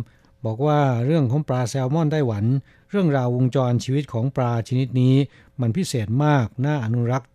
[0.45, 2.45] บอกว่าเรื่องของปลาแซลมอนไต้หวัน
[2.91, 5.15] เรื่องราววงจรชีวิตของปลาชนิดนี้
[5.61, 7.29] มันพิเศษมากน่าอนุรักษ์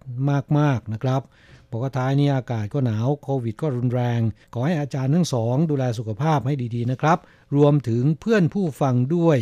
[0.58, 1.22] มากๆนะครับ
[1.70, 4.20] บอกว่าท้ายนี้อากาศก็หนาวโควิดก็รุนแรง
[4.54, 7.18] ขอให้อาจารย์ทั้งสอง ดูแลสุขภาพให้ดีๆนะครับ
[7.56, 9.38] รวมถึงเพื่อนผู้ฟังด้วย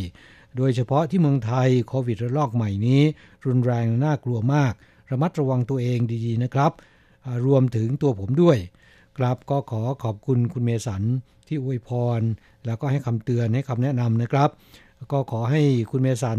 [0.57, 3.03] โดยเฉพาะที่เมืองไทยโควิดระลอกใหม่นี้
[3.47, 4.73] รุนแรงน่ากลัวมาก
[5.11, 6.73] ระมัดระวังตัวเองดีๆนะครับ
[7.47, 8.59] รวมถึงตัวผมด้วย
[9.19, 11.03] ครับก็ขอขอบคุณคุณเมสัน
[11.49, 12.21] ที่อวยพร
[12.67, 14.49] แล้วก็ให้คำเตือนให้คำแนะนำนะครับ
[15.13, 16.39] ก็ขอให้คุณเมสัน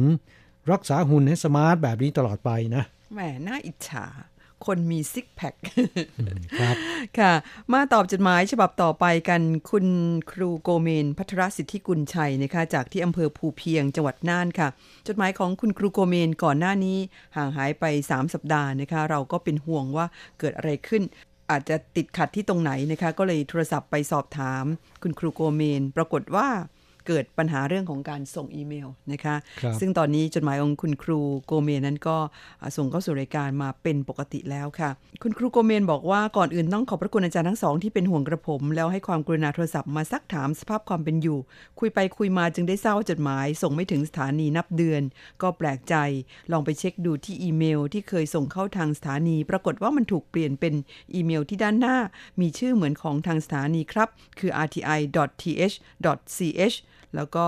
[0.71, 4.07] รักษาหุ่นให้ smart แบบนี้ตลอดไปนะแหมน่าอิจฉา
[4.65, 5.55] คนมีซิกแพค
[6.59, 6.75] ครับ
[7.19, 7.33] ค่ะ
[7.73, 9.87] มาตอบจดหมายฉบับต่อไปกันคุณ
[10.31, 14.67] ครูโกเมน พัทรสิทธิกุลชัยนะคะจากที่อำเภอภูเพียงจังหวัดน่านค่ะ
[15.07, 16.97] จดหมายของคุณครูโกเมนก่อนหน้านี้
[17.35, 20.05] ห่างหายไป 3 สัปดาห์นะคะ เราก็เป็นห่วงว่า
[20.39, 21.03] เกิดอะไรขึ้น
[21.51, 24.63] อาจจะติดขัดที่ตรงไหนนะคะ ก็เลยโทรศัพท์ไปสอบถาม
[25.01, 26.47] คุณครูโกเมน ปรากฏว่า
[27.07, 32.17] เกิดปัญหาเรื่องของการส่งอีเมลนะคะครับซึ่งตอนนี้จดหมายของคุณครูโกเมนนั้นก็
[32.77, 34.89] ส่งเข้าสู่รายการมาเป็นปกติแล้วค่ะ
[35.23, 41.39] คุณครูโกเมนบอกว่าก่อนอื่นต้องขอบพระคุณอาจารย์ทั้งสองที่เป็นห่วงกระผม แล้วให้ความกรุณาโทรศัพท์มาซักถามสภาพความเป็นอยู่
[41.79, 45.01] คุยไปคุยมาจึงได้ทราบว่าจดหมาย ส่งไม่ถึงสถานีนับเดือน
[45.41, 45.95] ก็แปลกใจ
[46.51, 50.73] ลองไปเช็คดูที่อีเมล ที่เคยส่งเข้าทางสถานี ปรากฏว่ามันถูกเปลี่ยนเป็น
[51.13, 51.97] อีเมลที่ด้านหน้า
[52.41, 55.75] มีชื่อเหมือนของทางสถานีครับ คือ rti.th.ch
[57.15, 57.45] แล้วก็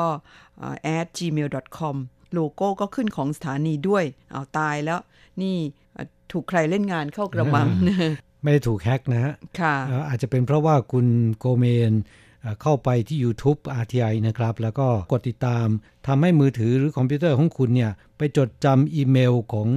[0.97, 1.95] at gmail.com
[2.33, 4.99] โลโก้ก็ขึ้นของสถานีด้วยเอาตายแล้ว
[5.41, 5.55] นี่
[6.31, 7.67] ถูกใครเล่นงานเข้ากระมัง
[8.43, 9.75] ไม่ได้ถูกแฮ็กนะฮะค่ะ
[10.07, 11.93] อาจจะเป็นเพราะว่าคุณโกเมน
[12.61, 15.67] เข้าไปที่ YouTube RTI นะครับ แล้วก็กดติดตาม
[16.07, 19.67] ทำให้มือถือหรือคอมพิวเตอร์ของคุณเนี่ย ไปจดจำอีเมลของ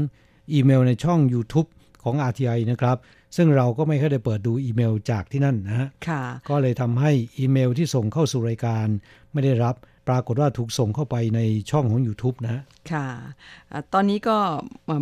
[0.53, 1.69] อีเมลในช่อง YouTube
[2.03, 2.97] ของ RTI นะครับ
[3.37, 8.87] ซึ่งเราก็ไม่เคยได้เปิดดูอีเมลจากที่นั่นนะฮะค่ะก็เลยทำให้อีเมลที่ส่งเข้าสู่รายการ
[9.33, 9.75] ไม่ได้รับ
[10.09, 11.41] ปรากฏว่าถูกส่งเข้าไปใน
[11.71, 13.07] ช่องของ YouTube นะ ค่ะ
[13.95, 14.37] ตอนนี้ก็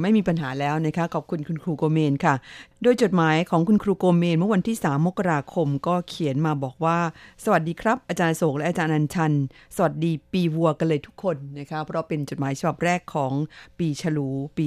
[0.02, 2.34] ไม่มีปัญหาแล้วนะคะขอบคุณคุณครูโกเมนค่ะ
[2.82, 6.98] โดยจดหมายของคุณครูโกเมนเมื่อวันที่ 3 มกราคมก็เขียนมาบอกว่า
[7.44, 9.32] สวัสดีครับ อาจารย์โศกและอาจารย์อันชัน
[9.76, 13.32] สวัสดีปีวัวกันเลยทุกคนนะคะ เพราะเป็นจดหมายฉบับแรกของ
[13.78, 14.66] ปีฉลูปี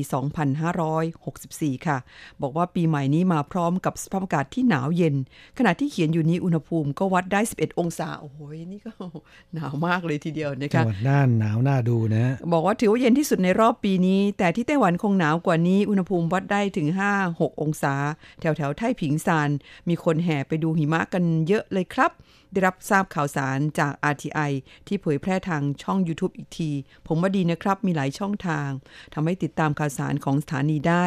[1.14, 1.98] 2564 ค่ะ
[2.42, 5.16] บอกว่าปีใหม่นี้มาพร้อมกับสภาพอากาศที่หนาวเย็น
[5.58, 8.38] ขณะที่เขียนอยู่นี้อุณหภูมิก็วัดได้ 11 องศาโอ้โห
[8.72, 8.94] นี่ก็
[9.54, 16.88] หนาวมากเลยทีเดียวนะจัคะงหวัดน่านหนาวน่าดูนะ บอกว่าถือว่าเย็นที่สุดในรอบปีนี้ แต่ที่ไต้หวันคงหนาวกว่านี้ อุณหภูมิวัดได้ถึง
[17.26, 17.96] 5-6 องศา
[18.40, 19.50] แถวแถวไทผิงซาน
[19.90, 22.12] มีคนแห่ไปดูหิมะกันเยอะเลยครับ
[22.52, 24.52] ได้รับทราบข่าวสารจาก RTI
[24.88, 26.72] ที่เผยแพร่ทางช่อง YouTube อีกที
[27.08, 28.70] ผมว่าดีนะครับ มีหลายช่องทาง
[29.14, 31.06] ทำให้ติดตามข่าวสารของสถานีได้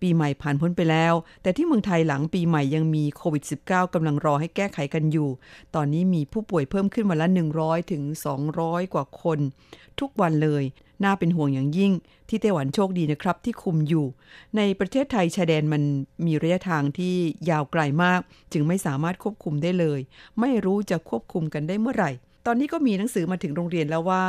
[0.00, 5.28] ปีใหม่ผ่านพ้นไปแล้ว แต่ที่เมืองไทยหลังปีใหม่ยังมีโควิด -19 กำลังรอให้แก้ไขกันอยู่
[5.74, 7.28] ตอนนี้มีผู้ป่วยเพิ่มขึ้นวันละ
[7.60, 8.02] 100 ถึง
[8.48, 9.38] 200 กว่าคน
[10.00, 10.64] ทุกวันเลย
[11.04, 11.92] น่าเป็นห่วงอย่างยิ่ง
[12.28, 14.06] ที่ไต้หวันโชคดีนะครับ ที่คุมอยู่
[14.56, 15.82] ในประเทศไทยชายแดนมัน
[16.26, 17.14] มีระยะทางที่
[17.50, 18.20] ยาวไกลมาก
[18.52, 20.00] จึงไม่สามารถควบคุมได้เลย
[20.40, 22.12] ไม่รู้จะควบคุมกันได้เมื่อไหร่
[22.46, 24.22] ตอนนี้ก็มีหนังสือมาถึงโรงเรียนแล้วว่า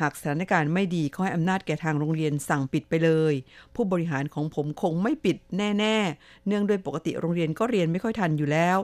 [0.00, 3.34] หากสถานการณ์ไม่ดีขอให้อำนาจแก่ทางโรงเรียนสั่งปิดไปเลย
[3.74, 8.78] ผู้บริหารของผมคงไม่ปิดแน่ๆ เนื่องโดยปกติโรงเรียนก็เรียนไม่ค่อยทันอยู่แล้ว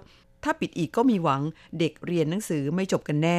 [0.45, 1.43] ถ้าปิดอีกก็มีหวัง
[1.79, 3.39] เด็กเรียนหนังสือไม่จบกันแน่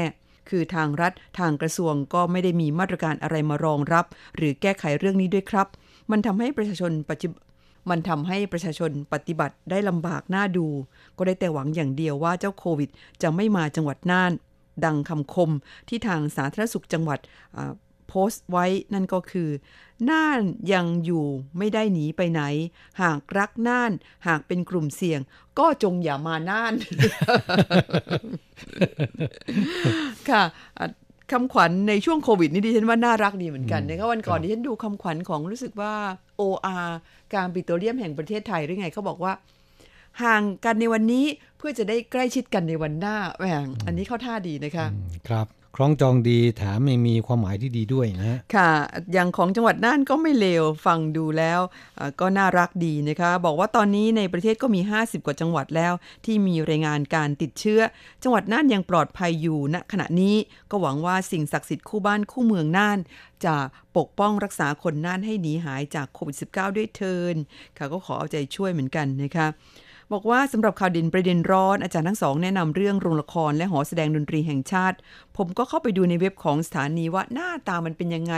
[0.51, 5.67] คือทางรัฐทางกระทรวงก็ไม่ได้มีมาตรการอะไรมารองรับ หรือแก้ไขเรื่องนี้ด้วยครับ
[6.11, 7.27] มันทำให้ประชาชนปัจจุ
[7.89, 10.67] มันทำให้ประชาชนปฏิบัติได้ลำบากหน้าดู
[11.17, 12.89] ก็ได้แต่หวังอย่างเดียวว่าเจ้าโควิด
[13.21, 14.31] จะไม่มาจังหวัดน่าน
[14.85, 15.51] ดังคำคม
[15.89, 17.19] ที่ทางสาธารณสุขจังหวัด
[18.11, 19.49] โพสต์ไว้นั่นก็คือ
[20.09, 20.41] น่าน
[20.73, 21.25] ยังอยู่
[21.57, 22.41] ไม่ได้หนีไปไหน
[23.01, 23.91] หากรักน่าน
[24.27, 25.19] หากเป็นกลุ่มเสี่ยง
[25.59, 26.73] ก็จงอย่ามาน่าน
[30.29, 30.43] ค่ะ
[31.31, 35.93] คำขวัญในช่วงโควิดนี่ดิฉันว่าน่ารักดีเหมือนกันนะคะวันก่อนดิฉันดูคำขวัญของรู้สึกว่า
[36.41, 36.89] OR
[37.33, 39.33] การปิโตรเลียมแห่งประเทศไทยหรือไงเขาบอกว่า
[40.23, 41.25] ห่างกันในวันนี้
[41.57, 44.85] เพื่อจะได้ใกล้ชิดกันในวันหน้าแหวงอันนี้เข้าท่าดีนะคะ
[45.29, 48.71] ครับ คล้องจองดีแถมยังมีความหมายที่ดีด้วยนะ ค่ะ
[49.13, 51.59] อย่างของจังหวัดน่านก็ไม่เลวฟังดูแล้ว
[52.19, 55.93] ก็น่ารักดีนะคะ บอกว่าตอนนี้ในประเทศก็มี 50 กว่าจังหวัดแล้ว
[56.25, 57.81] ที่มีรายงานการติดเชื้อ
[58.23, 60.35] จังหวัดน่านยังปลอดภัยอยู่ณขณะนี้
[60.71, 62.99] ก็หวังว่าสิ่งศักดิ์สิทธิ์คู่บ้านคู่เมืองน่าน
[63.45, 63.55] จะ
[63.97, 67.35] ปกป้องรักษาคนน่านให้หนีหายจากโควิด -19 ด้วยเทิน
[67.77, 69.47] ค่ะก็ขอเอาใจช่วยเหมือนกันนะคะ
[70.11, 74.97] บอกว่าสำหรับข่าวดินประเด็นร้อนอาจารย์ทั้งสองแนะนำเรื่องโรงละครและหอแสดงดนตรีแห่งชาติ
[75.37, 78.33] ผมก็เข้าไปดูในเว็บของสถานีว่าหน้าตามันเป็นยังไง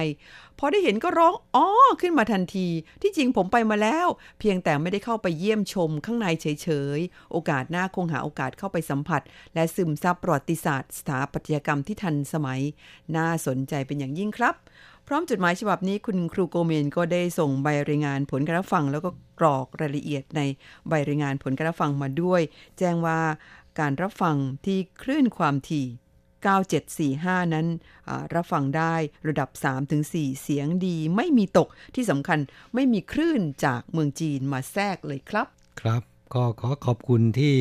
[0.60, 1.68] พอได้เห็นก็ร้องอ๋อ
[2.02, 2.68] ขึ้นมาทันที
[3.02, 4.08] ที่จริงผมไปมาแล้ว
[4.40, 9.22] เพียงแต่ไม่ได้เข้าไปเยี่ยมชมข้างในเฉยๆ โอกาสหน้าคงหาโอกาสเข้าไปสัมผัส
[9.54, 12.62] และซึมซับประวัติศาสตร์ สถาปัตยกรรมที่ทันสมัย
[13.16, 14.56] น่าสนใจเป็นอย่างยิ่งครับ
[15.08, 20.42] พร้อมจดหมายฉบับนี้คุณครูโกเมนก็ได้ส่งใบรายงานผลการรับฟัง แล้วก็กรอกรายละเอียดใน
[20.90, 22.42] ใบรายงานผลการรับฟังมาด้วย
[22.78, 23.20] แจ้งว่า
[23.80, 24.36] การรับฟัง
[24.66, 25.88] ที่คลื่นความถี่
[27.10, 27.68] 9745 นั้น
[28.36, 28.94] รับฟังได้
[29.28, 29.50] ระดับ
[29.96, 32.40] 3-4 เสียงดี ไม่มีตกที่สำคัญ
[32.74, 35.48] ไม่มีคลื่นจากเมืองจีนมาแทรกเลยครับ
[35.82, 36.02] ครับ
[36.34, 37.58] ก็ขอขอบคุณที่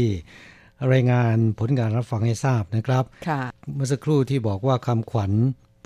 [0.92, 3.42] รายงานผลการรับฟังให้ทราบนะครับค่ะ
[3.74, 5.33] เมื่อสักครู่ที่บอกว่าคำขวัญ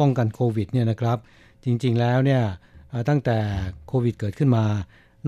[0.00, 1.18] ป้องกันโควิดเนี่ยนะครับ
[1.66, 2.42] จริงๆแล้วเนี่ย
[3.08, 3.38] ตั้งแต่
[3.86, 4.64] โควิดเกิดขึ้นมา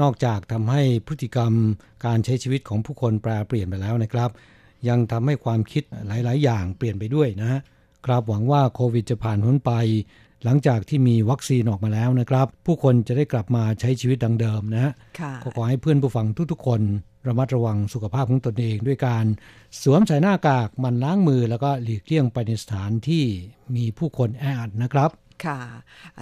[0.00, 1.52] นอกจากทำให้พฤติกรรม
[2.06, 4.30] การใช้ชีวิตของผู้คนแปรเปลี่ยนไปแล้วนะครับ
[4.88, 7.60] ยังทำให้ความคิดหลาย ๆ อย่างเปลี่ยนไปด้วยนะฮะ
[8.06, 9.72] ครับหวังว่าโควิดจะผ่านพ้นไป
[10.44, 14.92] หลังจากที่มีวัคซีนออกมาแล้วนะครับ ผู้คนจะได้กลับมาใช้ชีวิตดังเดิมนะฮะ
[15.42, 16.80] ก็ขอให้เพื่อนผู้ฟังทุก ๆ คน
[17.26, 19.24] ระมัดระวังสุขภาพของตนเองด้วยการ
[19.82, 23.24] สวมใส่หน้ากากมันล้างมือแล้วก็หลีกเลี่ยงไปในสถานที่
[23.76, 25.10] มีผู้คนแออัดนะครับ
[25.46, 25.58] ค่ะ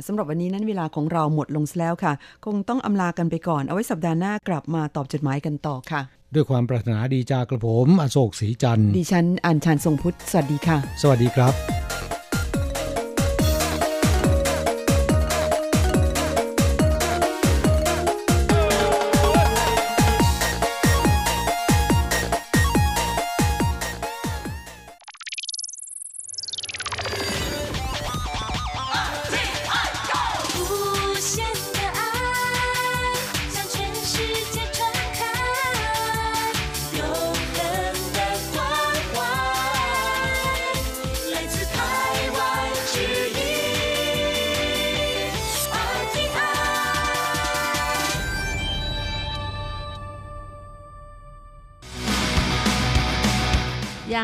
[0.07, 2.13] สำหรับวันนี้นั้นเวลาของเราหมดลงแล้วค่ะ
[2.45, 6.01] คงต้องอำลากันไปก่อน เอาไว้สัปดาห์หน้ากลับมาตอบจดหมายกันต่อค่ะ
[6.35, 11.86] ด้วยความปรารถนาดีจากกระผม อโศกศรีจันทร์ดิฉันอัญชันทรงพุทธสวัสดีค่ะ สวัสดีครับ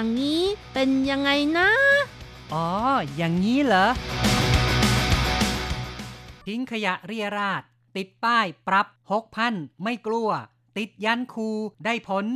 [0.03, 1.71] อย่างนี้เป็นยังไงนะ
[2.55, 2.69] อ๋อ
[3.17, 3.87] อย่างนี้เหรอ
[6.47, 7.63] ทิ้งขยะเรียราด
[7.97, 10.29] ติดป้ายปรับหกพันไม่กลัว
[10.77, 11.49] ติดยันคู
[11.85, 12.27] ได้ผล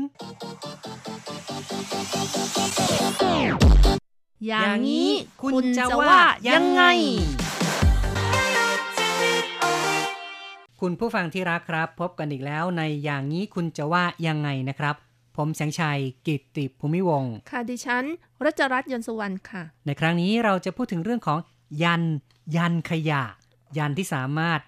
[4.47, 5.11] อย่างนี้
[5.43, 6.83] คุณจะว่ายังไง
[10.81, 14.97] คุณผู้ฟังที่รักครับ พบกันอีกแล้วในอย่างนี้คุณจะว่ายังไงนะครับ
[15.37, 18.05] ผมแสงชัย กิตติภูมิวงศ์ค่ะดิฉัน
[18.45, 21.39] รัชรัตน์ยนต์สุวรรณค่ะ ในครั้งนี้เราจะพูดถึงเรื่องของ
[21.83, 22.03] ยัน
[22.57, 23.23] ยันขยะ
[23.79, 24.61] ยันที่สามารถ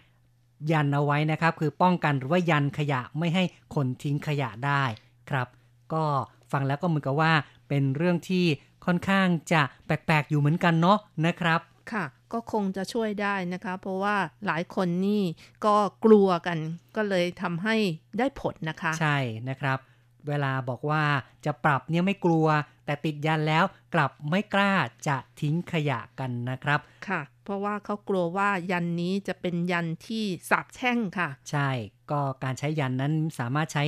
[0.73, 4.83] ยันเอาไว้นะครับ คือป้องกันหรือว่ายันขยะไม่ให้คนทิ้งขยะได้
[5.31, 5.49] ครับ
[5.93, 6.05] ก็
[6.53, 7.33] ฟังแล้วก็เหมือนกับว่า
[7.69, 8.45] เป็นเรื่องที่
[8.87, 11.61] ค่อนข้างจะแปลกๆอยู่เหมือนกันเนาะนะครับ
[11.93, 15.23] ค่ะก็คงจะช่วยได้นะคะ เพราะว่าหลายคนนี่
[15.67, 16.59] ก็กลัวกัน
[16.97, 17.77] ก็เลยทำให้
[18.19, 19.79] ได้ผลนะคะ ใช่นะครับ
[20.29, 21.03] เวลาบอกว่า
[21.45, 22.47] จะปรับเนี่ยไม่กลัว
[22.87, 24.73] แต่ติดยันแล้วกลับไม่กล้า
[25.09, 31.71] จะทิ้งขยะกันนะครับค่ะ เพราะว่าเขากลัวว่ายันนี้จะเป็นยันที่สาบแช่งค่ะ ใช่
[32.11, 33.85] ก็การใช้ยันนั้นสามารถใช้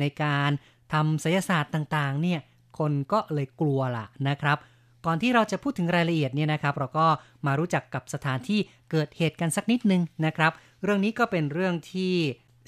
[0.00, 0.50] ในการ
[0.92, 2.40] ทำศิลศาสตร์ต่างๆ เนี่ย
[2.78, 4.58] คนก็เลยกลัวล่ะนะครับ
[5.06, 7.06] ก่อนที่เราจะพูดถึงรายละเอียดเนี่ยนะครับ เราก็
[7.46, 12.14] มารู้จักกับสถานที่เกิดเหตุกันสักนิดนึงนะครับ เรื่องนี้ก็เป็นเรื่องที่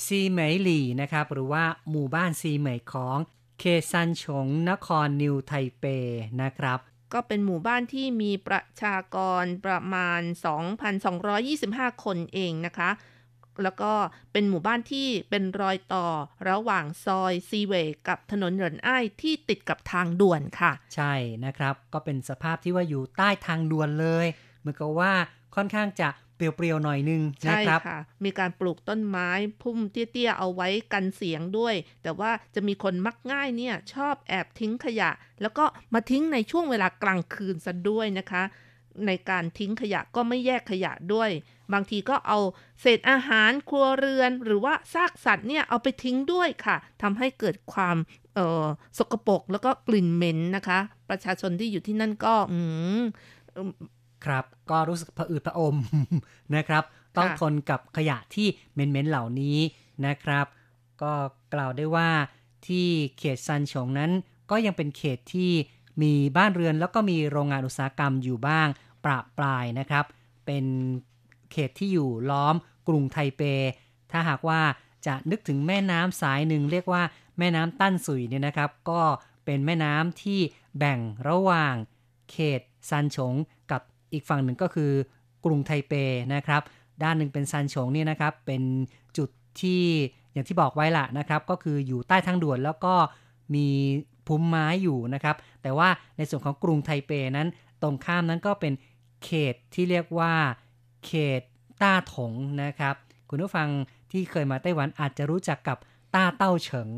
[0.05, 3.19] ซีเหมยหลี่นะครับหรือว่าหมู่บ้านซีเหมยของ
[3.59, 5.85] เคซันฉงนครนิวไทเป
[6.43, 6.79] นะครับ
[7.13, 10.21] ก็เป็นหมู่บ้านที่มีประชากรประมาณ
[10.93, 12.91] 2,225 คนเองนะคะ
[13.63, 13.93] แล้วก็
[14.33, 16.07] เป็นหมู่บ้านที่เป็นรอยต่อ
[16.49, 24.27] ระหว่างซอยซีเวย์กับถนนเหรินอ้ายที่ติดกับทางด่วนค่ะ ใช่นะครับ ก็เป็นสภาพที่ว่าอยู่ใต้ทางด่วนเลย
[24.61, 25.13] เหมือนกับว่า
[25.57, 29.31] ค่อนข้างจะ เปรียวๆหน่อยนึงนะใช่ครับค่ะ มีการปลูกต้นไม้
[29.62, 35.11] พุ่มเตี้ยๆเอาไว้กันเสียงด้วย แต่ว่าจะมีคนมักง่ายเนี่ยชอบแอบทิ้งขยะ
[35.42, 38.42] แล้วก็มาทิ้งในช่วงเวลากลางคืนซะด้วยนะคะ
[39.07, 41.31] ในการทิ้งขยะก็ไม่แยกขยะด้วย
[41.72, 42.38] บางทีก็เอา
[42.81, 47.96] เศษอาหารครัวเรือน หรือว่าซากสัตว์เนี่ยเอาไปทิ้งด้วยค่ะทำให้เกิดความ
[48.35, 48.66] เออ
[48.99, 50.79] สกปรกแล้วก็กลิ่นเหม็นนะคะ
[51.11, 52.61] ประชาชนที่อยู่ที่นั่นก็อื
[53.01, 53.03] ม
[54.27, 55.77] ครับ ก็รู้สึกผะอืดผะอม
[56.57, 56.85] นะครับ
[57.17, 59.59] ต้องค่ะทนกับขยะที่เหม็นๆเหล่านี้
[60.07, 60.47] นะครับ
[61.03, 61.12] ก็
[61.55, 62.11] กล่าวได้ว่า
[62.67, 62.87] ที่
[63.19, 64.11] เขตซันฉงนั้น
[64.51, 65.53] ก็ยังเป็นเขตที่
[66.03, 68.69] มีบ้านเรือนแล้วก็มีโรงงานอุตสาหกรรมอยู่บ้าง
[69.05, 70.05] ประปรายนะครับ
[70.47, 70.65] เป็น
[71.53, 72.55] เขตที่อยู่ล้อม
[72.89, 73.43] กรุงไทเป
[74.11, 74.61] ถ้าหากว่า
[75.07, 77.03] จะนึกถึงแม่น้ำสายหนึ่งเรียกว่า
[77.39, 79.03] แม่น้ำตั้นสุยเนี่ยนะครับ ก็
[79.45, 80.41] เป็นแม่น้ำที่
[80.79, 81.75] แบ่งระหว่าง
[82.31, 82.61] เขต
[82.91, 83.35] ซันฉง
[83.71, 84.90] กับ อีกฝั่งหนึ่งก็คือ
[85.45, 85.92] กรุงไทเป
[86.35, 86.62] นะครับ
[87.03, 88.62] ด้านหนึ่งเป็นซันฉงเนี่ยนะครับ เป็น
[89.16, 89.29] จุด
[89.61, 89.83] ที่
[90.33, 92.95] อย่างที่บอกไว้ละนะครับ ก็คืออยู่ใต้ทางด่วนแล้วก็
[93.55, 93.69] มี
[94.27, 97.49] พุ่มไม้อยู่นะครับ แต่ว่าในส่วนของกรุงไทเปนั้น
[97.83, 98.73] ตรงข้ามนั้นก็เป็น
[99.25, 100.33] เขตที่เรียกว่า
[101.07, 101.40] เขต
[101.83, 102.95] ต้าถงนะครับ
[103.31, 103.69] คุณผู้ฟัง
[104.12, 105.79] ที่เคยมาไต้หวันอาจจะรู้จักกับ
[106.14, 106.90] ต้าเต้าเฉิง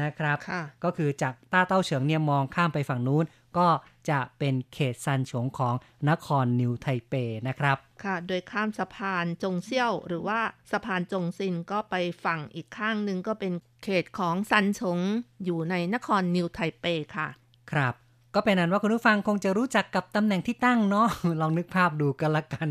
[0.00, 0.36] นะครับ
[0.84, 3.24] ก็คือจากต้าเต้าเฉิงเนี่ยมองข้ามไปฝั่งนู้น
[3.58, 3.68] ก็
[4.10, 5.74] จะเป็นเขตซันฉงของ
[6.10, 7.14] นครนิวไทเป
[7.48, 10.40] นะครับ ค่ะ โดยข้ามสะพานจงเซี่ยวหรือว่า
[10.72, 13.52] สะพานจงซินก็ไปฝั่งอีกข้างหนึ่งก็เป็น
[13.84, 14.98] เขตของซันฉง
[15.44, 16.84] อยู่ในนครนิวไทเป
[17.16, 17.28] ค่ะ
[17.72, 17.94] ครับ
[18.34, 21.08] ก็เป็นนั้นว่าคุณผู้ฟังคงจะรู้จักกับตำแหน่งที่ตั้งเนาะ
[21.40, 22.68] ลองนึกภาพดูกันละกัน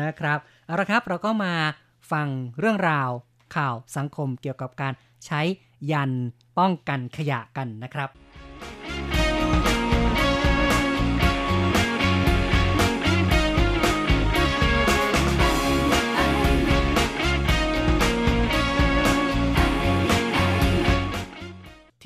[0.00, 1.52] นะครับเอาละครับเราก็มา
[2.12, 2.26] ฟัง
[2.58, 3.10] เรื่องราว
[3.56, 4.92] ข่าวสังคมเกี่ยวกับการ
[5.26, 5.40] ใช้
[5.92, 6.12] ยัน
[6.58, 8.08] ป้องกันขยะกันนะครับ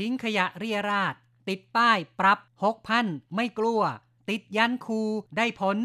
[0.04, 1.14] ทิ้งขยะเรี่ยราด
[1.48, 3.80] ติดป้ายปรับหกพันไม่กลัว
[4.28, 5.00] ติดยันต์ขู่
[5.36, 5.78] ได้ผล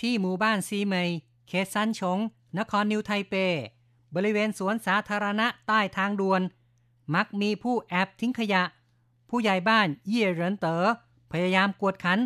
[0.00, 1.10] ที่หมู่บ้านซีเมย
[1.48, 2.18] เขตซันชง
[2.58, 3.34] นครนิวไทเป
[4.14, 6.42] บริเวณสวนสาธารณะใต้ทางด่วน
[7.14, 8.62] มักมีผู้แอบทิ้งขยะ
[9.28, 10.86] ผู้ใหญ่บ้านเยี่ยเหรินเตอ๋อ
[11.32, 12.18] พยายามกวดขัน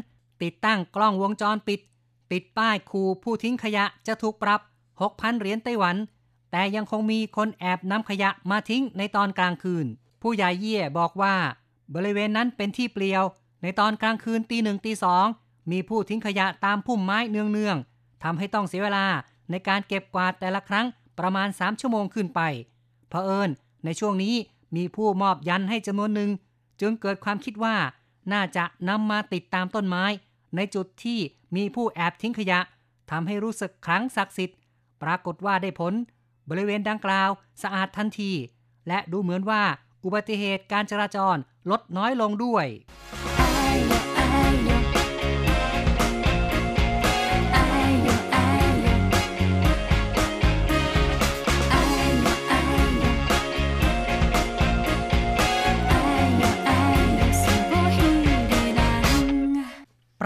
[0.42, 1.80] ติดตั้งกล้องวงจรปิด
[2.32, 4.60] ติดป้ายขู่ผู้ทิ้งขยะจะถูกปรับ
[5.00, 5.96] 6,000 เหรียญไต้หวัน
[6.50, 9.86] แต่ยังคงมีคนแอบนำขยะมาทิ้งในตอนกลางคืน
[10.22, 11.34] ผู้ใหญ่เย่บอกว่า
[11.94, 13.24] บริเวณนั้นเป็นที่เปลี่ยว
[13.62, 15.26] ในตอนกลางคืนตีหนึ่งตีสอง
[15.70, 19.06] มีผู้ทิ้งขยะตามพุ่มไม้เนืองๆทำให้ต้องเสียเวลา
[19.50, 20.86] ในการเก็บกวาดแต่ละครั้ง
[21.18, 22.40] ประมาณ 3 ชั่วโมงขึ้นไป
[23.08, 23.50] เผอิญ
[23.84, 24.34] ในช่วงนี้
[24.76, 26.30] มีผู้มอบยันให้จำนวนหนึ่ง
[26.80, 27.76] จึงเกิดความคิดว่า
[28.32, 30.04] น่าจะนำมาติดตามต้นไม้
[30.56, 31.18] ในจุดที่
[31.56, 32.60] มีผู้แอบทิ้งขยะ
[33.10, 34.58] ทำให้รู้สึกครั้งศักดิ์สิทธิ์
[35.02, 35.94] ปรากฏว่าได้ผล
[36.50, 37.30] บริเวณดังกล่าว
[37.62, 38.32] สะอาดทันที
[38.88, 39.62] และดูเหมือนว่า
[40.04, 41.36] อุบัติเหตุการจราจร
[41.70, 42.66] ลดน้อยลงด้วย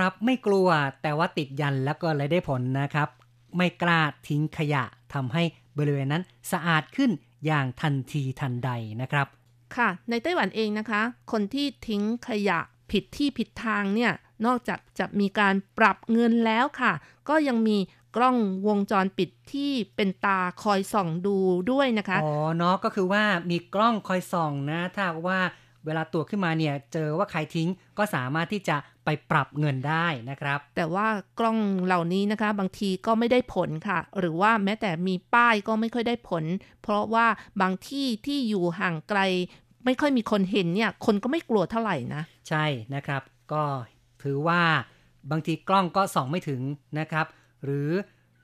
[0.00, 0.68] ปรับไม่กลัว
[1.02, 3.08] แต่ว่าติดยันแล้วก็เลยได้ผลนะครับ
[3.56, 5.42] ไม่กล้าทิ้งขยะทำให้
[5.78, 6.22] บริเวณนั้น
[6.52, 7.10] สะอาดขึ้น
[7.46, 8.70] อย่างทันทีทันใด
[9.00, 9.26] นะครับ
[9.76, 11.02] ค่ะ ในไต้หวันเองนะคะ
[11.32, 12.60] คนที่ทิ้งขยะ
[12.90, 14.12] ผิดที่ผิดทางเนี่ย
[14.46, 16.92] นอกจากจะมีการปรับเงินแล้วค่ะ
[17.28, 17.78] ก็ยังมี
[18.16, 18.36] กล้อง
[18.66, 21.36] วงจรปิดที่เป็นตาคอยส่องดู
[21.70, 25.40] ด้วยนะคะ อ๋อ เนาะ ก็คือว่ามีกล้องคอยส่องนะ ถ้าว่า
[25.86, 27.68] เวลาตัวขึ้นมาเนี่ยเจอว่าใครทิ้ง
[27.98, 31.06] ก็สามารถที่จะไปปรับเงินได้นะครับ แต่ว่า
[31.38, 36.44] กล้องเหล่านี้นะคะ บางทีก็ไม่ได้ผลค่ะ หรือว่าแม้แต่มีป้ายก็ไม่ค่อยได้ผล
[36.82, 37.26] เพราะว่า
[37.60, 39.20] บางที่ที่อยู่ห่างไกล
[39.84, 42.64] ไม่ค่อยมีคนเห็นเนี่ย คนก็ไม่กลัวเท่าไหร่นะ ใช่
[42.94, 43.22] นะครับ
[43.52, 43.62] ก็
[44.22, 44.62] ถือว่า
[45.30, 46.60] บางทีกล้องก็ส่องไม่ถึง
[46.98, 47.26] นะครับ
[47.64, 47.90] หรือ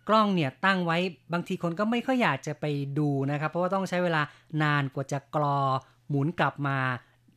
[0.08, 0.98] กล้องเนี่ยตั้งไว้
[1.32, 2.64] บางทีคนก็ไม่ค่อยอยากจะไป
[2.98, 4.22] ดูนะครับ เพราะว่าต้องใช้เวลา
[4.62, 5.58] นานกว่าจะกรอ
[6.08, 6.78] หมุนกลับมา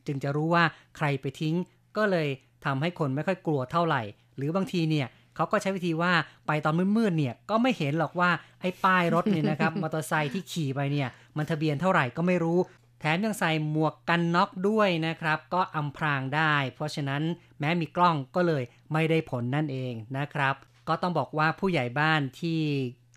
[0.08, 0.64] จึงจะรู้ว่า
[0.98, 1.56] ใครไปทิ้ง
[1.98, 2.28] ก็เลย
[2.66, 4.02] ทำให้คนไม่ค่อยกลัวเท่าไหร่
[4.38, 6.14] หรือบางทีเนี่ยเขาก็ใช้วิธีว่า
[6.48, 8.30] ไปตอนมืดๆเนี่ยก็ไม่เห็นหรอกว่า
[8.62, 12.60] ไอ้ป้ายรถเนี่ยนะครับมอเตอร์ไซค์ที่ขี่ไปเนี่ยมันทะเบียนเท่าไหร่ก็ไม่รู้
[13.00, 17.22] แถมยังใส่หมวกกันน็อกด้วยนะครับ ก็อำพรางได้ เพราะฉะนั้น
[17.60, 20.56] แม้มีกล้องก็เลยไม่ได้ผลนั่นเองนะครับ
[20.88, 22.60] ก็ต้องบอกว่าผู้ใหญ่บ้านที่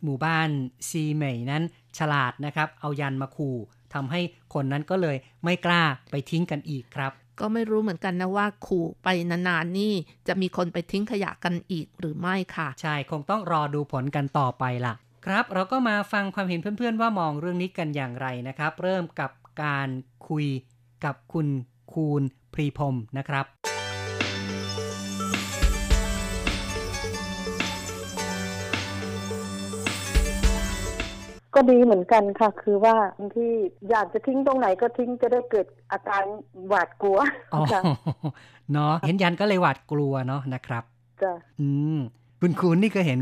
[0.05, 0.49] หมู่บ้าน
[0.89, 1.63] ซีเหมยนั้น
[1.99, 3.57] ฉลาดนะครับ เอายันมาขู่
[3.95, 4.21] ทำให้
[4.55, 9.95] คนนั้นก็เลยไม่กล้าไปทิ้งกันอีกครับ ก็ไม่รู้เหมือนกันนะว่าขู่ไปนานๆนี่
[10.29, 14.95] จะมีคนไปทิ้งขยะกันอีกหรือไม่ค่ะ ใช่คงต้องรอดูผลกันต่อไปล่ะ
[15.27, 19.31] ครับ เราก็มาฟังความเห็นเพื่อนๆ ว่ามองเรื่องนี้กันอย่างไรนะครับ เริ่มกับ
[19.63, 19.89] การ
[20.29, 20.47] คุย
[21.05, 21.49] กับคุณ
[21.93, 22.23] คูณ
[22.55, 23.78] พรีพรมนะครับ
[31.59, 33.53] ก็ดีเหมือนกันค่ะ คือว่าบางที่
[33.91, 36.23] อยากจะทิ้งตรงไหนก็ทิ้งจะได้เกิดอาการ
[36.69, 37.19] หวาดกลัว
[37.55, 37.83] อ๋อค่ะ
[38.73, 40.85] เนาะเห็นยันก็เลยหวาดกลัวเนาะนะครับ
[41.23, 41.99] จ้ะอืม
[42.41, 43.21] คุณคูณนี่ก็เห็น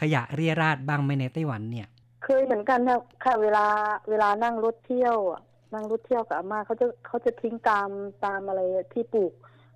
[0.00, 1.86] ขยะเรียราดบ้างไหมในไต้หวันเนี่ย
[2.24, 3.64] เคยเหมือนกันนะค่ะ เวลา
[4.10, 5.40] เวลานั่งรถเที่ยวอะ
[5.74, 7.88] นั่งรถเที่ยวกับอาม่าเขาจะเขาจะทิ้งตาม
[8.24, 8.60] ตามอะไร
[8.92, 9.32] ที่ปลูก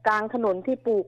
[0.06, 1.06] กลางถนนที่ปลูก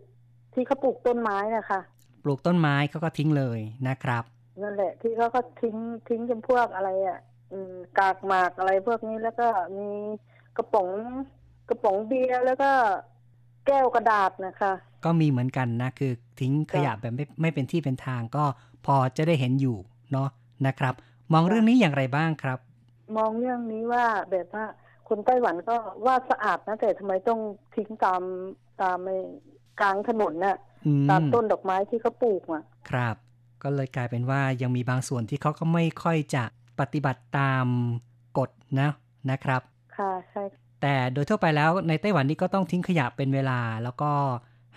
[0.54, 1.80] ที่เขาปลูกต้นไม้นะคะ
[2.24, 4.24] ปลูกต้นไม้เขาก็ทิ้งเลยนะครับ
[4.60, 5.76] นั่นแหละ ที่เขาก็ทิ้ง
[6.08, 7.18] ทิ้งจำพวกอะไรอะ
[7.52, 9.48] อืมกากหมากอะไรพวกนี้แล้วก็
[9.78, 9.88] มี
[10.56, 10.88] กระป๋อง
[11.68, 12.70] กระป๋องเบียร์แล้วก็
[13.66, 14.72] แก้วกระดาษนะคะ
[15.04, 18.44] ก็มีเหมือนกันนะ คือทิ้งขยะแบบไม่ไม่เป็นที่เป็นทางก็
[18.86, 19.76] พอจะได้เห็นอยู่
[20.12, 20.28] เนาะ
[20.66, 20.94] นะครับ
[21.32, 22.58] มองเรื่องนี้อย่างไรบ้างครับ
[23.16, 24.64] มองเรื่องนี้ว่าแบบว่า
[25.08, 25.76] คนไต้หวันก็
[26.06, 27.40] ว่าสะอาดนะแต่ทำไมต้อง
[27.74, 28.22] ทิ้งตาม
[28.82, 29.18] ตามไอ้
[29.80, 33.16] กลางถนนน่ะอืมตามต้นดอกไม้ที่เขาปลูกอะครับ
[33.62, 36.44] ก็เลยกลายเป็นว่ายังมีบางส่วนที่เขาก็ไม่ค่อยจะ
[36.80, 37.66] ปฏิบัติตาม
[38.38, 38.50] กฎ
[38.80, 38.90] นะ
[39.30, 39.62] นะครับ
[39.96, 40.42] ค่ะใช่
[40.82, 44.12] แต่โดยทั่วไปแล้วในไต้หวันนี่ก็ต้องทิ้งขยะเป็นเวลา แล้วก็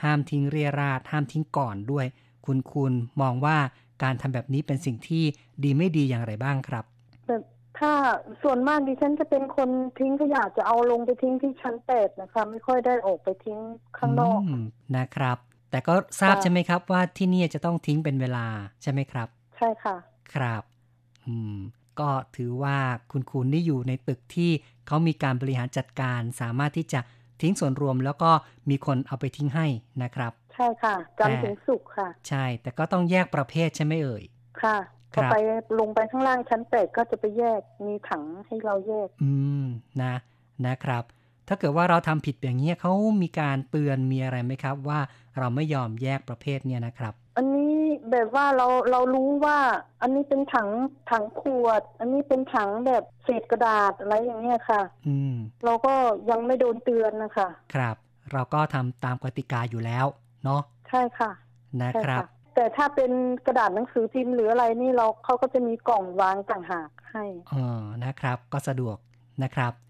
[0.04, 2.06] ห้ามทิ้งเรียราดห้ามทิ้งก่อนด้วย
[2.46, 3.58] คุณคุณมองว่า
[4.04, 5.24] การทำแบบนี้เป็นสิ่งที่
[5.64, 6.86] ดีไม่ดีอย่างไรบ้างครับ
[7.26, 7.36] แต่
[7.80, 7.92] ถ้า
[8.44, 9.70] ส่วนมากดิฉันจะเป็นคน
[10.00, 13.60] ทิ้งขยะจะเอาลงไปทิ้งที่ชั้นแปดนะคะ ไม่ค่อยได้ออกไปทิ้ง
[13.98, 14.64] ข้างนอกม
[14.98, 15.38] นะครับ
[15.76, 18.46] แต่ก็ทราบค่ะใช่ไหมครับ ว่าที่นี่จะต้องทิ้งเป็นเวลา
[18.82, 19.96] ใช่ไหมครับ ใช่ค่ะ
[20.34, 20.64] ครับ
[21.26, 21.58] อืม
[22.00, 22.78] ก็ถือว่า
[23.12, 24.52] คุณคุณนี่อยู่ในตึกที่
[24.88, 27.00] เขามีการบริหารจัดการ สามารถที่จะ
[27.42, 28.32] ทิ้งส่วนรวมแล้วก็
[28.70, 29.68] มีคนเอาไปทิ้งให้
[30.04, 34.24] นะครับ ใช่ค่ะจันทร์แต่ถึงศุกร์ค่ะ ใช่ แต่ก็ต้องแยกประเภทใช่ไหมเอ่ย
[34.62, 34.78] ค่ะ
[35.14, 35.38] คพอรับไป
[35.80, 39.32] ลงไปข้างล่างชั้นแปดก็จะไปแยกมีถังให้เราแยก อื
[39.64, 39.66] ม
[40.04, 40.14] นะ
[40.68, 41.04] นะครับ
[41.48, 42.92] ถ้าเกิดว่าเราทำผิดอย่างนี้เขา
[43.22, 45.00] มีการเตือนมีอะไรไหมครับ ว่า
[45.38, 47.76] เราไม่ยอมแยกประเภทเนี่ยนะครับ อันนี้
[48.12, 49.58] แบบว่าเราเรารู้ว่า
[50.02, 50.70] อันนี้เป็นถัง
[51.12, 55.34] ถังขวด อันนี้เป็นถังแบบเศษกระดาษอะไรอย่างเงี้ยค่ะ อืม
[55.66, 55.94] เราก็
[56.30, 57.96] ยังไม่โดนเตือนนะคะ ครับ
[58.34, 60.06] เราก็ทำตามกติกาอยู่แล้ว
[60.44, 61.32] เนาะใช่ค่ะ
[61.84, 63.12] นะครับใช่ะแต่ถ้าเป็น
[63.46, 68.98] กระดาษหนังสือพิมพ์หรืออะไรนี่เราเขาก็จะมีกล่องวางต่างหากให้เออนะครับ ก็สะดวก
[69.44, 69.85] นะครับค่ะ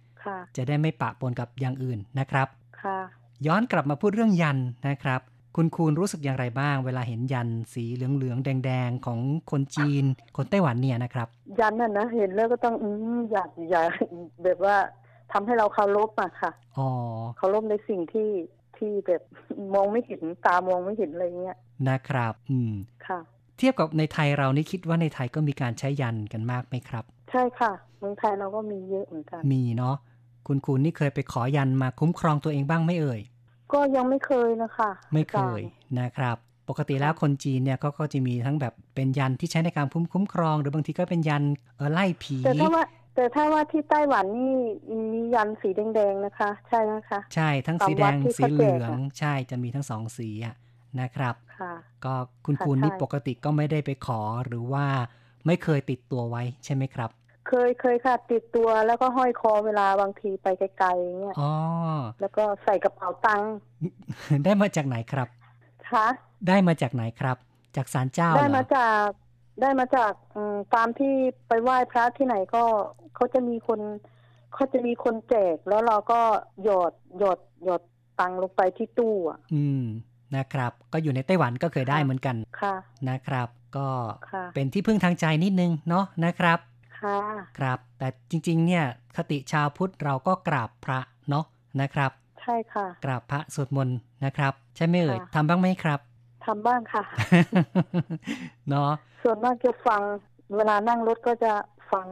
[0.57, 2.47] จะได้ไม่ปะปนกับอย่างอื่นนะครับ
[2.81, 2.99] ค่ะ
[3.47, 4.57] ย้อนกลับมาพูดเรื่องยัน
[4.87, 5.21] นะครับ
[5.55, 9.19] คุณคูณรู้สึกอย่างไรบ้าง เวลาเห็นยันสีเหลืองๆ แดงๆ ของ
[9.51, 10.03] คนจีน
[10.37, 11.27] คนไต้หวันเนี่ยนะครับ
[11.59, 13.89] ยันน่ะนะเห็นแล้วก็ต้องอืมอยากอยาก
[14.43, 14.77] แบบว่า
[15.31, 16.89] ทำให้เราเคารพอะค่ะอ๋อ
[17.37, 18.29] เคารพในสิ่งที่
[18.77, 19.21] ที่แบบ
[19.73, 21.57] มองไม่เห็นตามองไม่เห็นอะไรเงี้ย
[21.89, 22.73] นะครับ อืม
[23.07, 23.19] ค่ะ
[23.57, 29.95] เทียบกับในไทยเรานี่คิดว่าในไทยก็มีการใช้ยันกันมากไหมครับ ใช่ค่ะเมืองไทยเราก็มีเยอะเหมือนกันมีเนาะ
[30.47, 33.21] คุณคูณนี่เคยไปขอยันมาคุ้มครองตัวเองบ้างไหมเอ่ย
[33.73, 35.61] ก็ยังไม่เคยนะคะ ไม่เคย
[35.99, 36.37] นะครับ
[36.69, 41.43] ปกติแล้วคนจีนเนี่ยก็ก็จะมีทั้งแบบเป็นยันที่ใช้ในการคุ้มคุ้มครอง หรือบางทีก็เป็นยัน
[41.75, 42.83] เออไล่ผีแต่ถ้าว่า
[43.15, 44.53] แต่ถ้าว่าที่ไต้หวันนี่
[45.13, 50.55] มียันสีแดงๆนะคะ ใช่นะคะ ใช่ทั้งสีแดงสีเหลือง ใช่จะมีทั้งสองสีอะ
[51.01, 51.73] นะครับค่ะ
[52.05, 52.13] ก็
[52.45, 54.85] คุณคูณนี่ปกติก็ไม่ได้ไปขอหรือว่า
[55.45, 57.09] ไม่เคยติดตัวไว้ใช่ไหมครับ
[57.47, 61.51] เคยเคยค่ะติดตัวแล้วก็ห้อยคอเวลาบางทีไปไกลๆเงี้ยอ๋อ
[62.21, 63.51] แล้วก็ใส่กระเป๋าตังค์
[64.45, 65.27] ได้มาจากไหนครับ
[65.91, 66.07] คะ
[66.47, 67.37] ได้มาจากไหนครับ
[67.75, 69.07] จากศาลเจ้าได้เหรมาอจาก
[69.61, 71.13] ได้มาจากอืมตามที่
[71.47, 72.63] ไปไหว้พระที่ไหนก็
[73.15, 73.79] เขาจะมีคน
[74.53, 76.19] เขาจะมีคนแจกแล้วเราก็
[76.63, 77.81] หยอดหยอดหยอด
[78.19, 79.83] ตังค์ลงไปที่ตู้อะอืม
[80.35, 82.75] นะครับ ก็อยู่ในไต้หวันก็เคยได้เหมือนกันค่ะ
[83.09, 83.87] นะครับ ก็
[84.31, 86.59] ค่ะเป็นที่พึ่งทางใจนิดนึงเนาะนะครับ
[86.99, 87.17] ค่ะ
[87.59, 88.85] ครับ แต่จริง ๆ เนี่ย
[89.15, 91.45] คติชาวพุทธเราก็กราบพระเนาะ
[91.81, 95.99] นะครับ ใช่ค่ะ กราบพระสวดมนต์นะครับ ใช่ไหมเอ่ยค่ะทำบ้างไหมครับ
[96.45, 97.03] ทำบ้างค่ะ
[98.69, 98.91] เนาะ
[99.23, 100.01] ส่วนมากจะฟัง
[100.55, 101.53] เวลานั่งรถก็จะ
[101.91, 102.07] ฟัง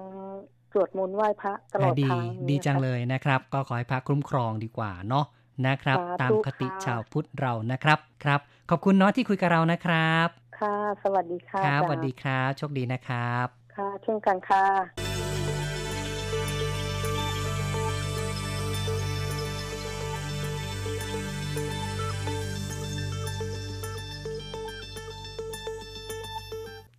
[0.72, 5.26] สวดมนต์ไหว้พระตลอดดีทางดีเนี่ยจังค่ะเลยนะครับ ก็ขอให้พระคุ้มครองดีกว่าเนาะ
[5.68, 10.28] นะครับสาธุตามคติค่ะชาวพุทธเรานะครับครับ ขอบคุณเนาะที่คุยกับเรานะครับ
[10.60, 14.64] ค่ะ สวัสดีค่ะครับสอาจารย์วัสดีครับโชคดีนะครับ ค่ะเช่นกันค่ะ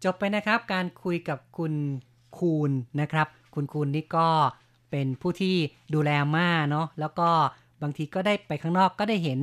[0.04, 1.74] จบไปนะครับการคุยกับคุณ
[2.38, 2.70] คูณ
[3.00, 4.28] นะครับ คุณคูณนี่ก็
[4.90, 5.56] เป็นผู้ที่
[5.94, 7.28] ดูแลม่าเนาะแล้วก็
[7.82, 9.40] บางทีก็ได้ไปข้างนอกก็ได้เห็น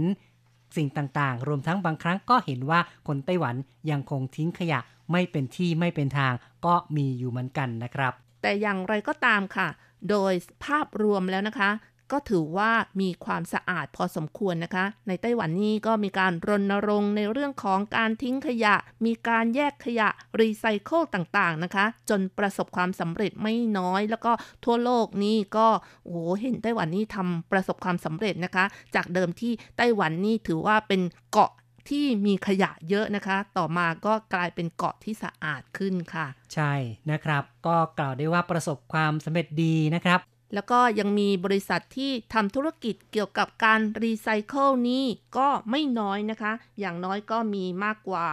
[0.78, 3.56] สิ่งต่างๆ รวมทั้งบางครั้งก็เห็นว่าคนไต้หวัน
[3.92, 4.80] ยังคงทิ้งขยะ
[5.12, 6.34] ไม่เป็นที่ไม่เป็นทาง
[6.66, 9.68] ก็มีอยู่เหมือนกันนะครับ แต่อย่างไรก็ตามค่ะ
[10.10, 10.34] โดย
[10.66, 11.72] ภาพรวมแล้วนะคะ
[12.12, 20.10] ก็ถือว่ามีความสะอาดพอสมควรนะคะ ในไต้หวันนี่ก็มีการรณรงค์ในเรื่องของการทิ้งขยะ มีการแยกขยะ
[20.40, 24.32] รีไซเคิลต่างๆนะคะ จนประสบความสำเร็จไม่น้อย แล้วก็
[24.66, 25.68] ทั่วโลกนี่ก็
[26.04, 31.02] โอ้โหเห็นไต้หวันนี่ทำประสบความสำเร็จนะคะ จากเดิมที่ไต้หวันนี่ถือว่าเป็น
[31.32, 31.52] เกาะ
[31.90, 36.74] ที่มีขยะเยอะนะคะ ต่อมาก็กลายเป็นเกาะที่สะอาดขึ้นค่ะ ใช่
[37.12, 40.20] นะครับ ก็กล่าวได้ว่าประสบความสำเร็จดีนะครับ
[40.54, 45.06] แล้วก็ยังมีบริษัทที่ทำธุรกิจเกี่ยวกับการรีไซเคิลนี้
[45.38, 48.28] ก็ไม่น้อยนะคะ อย่างน้อยก็มีมากกว่า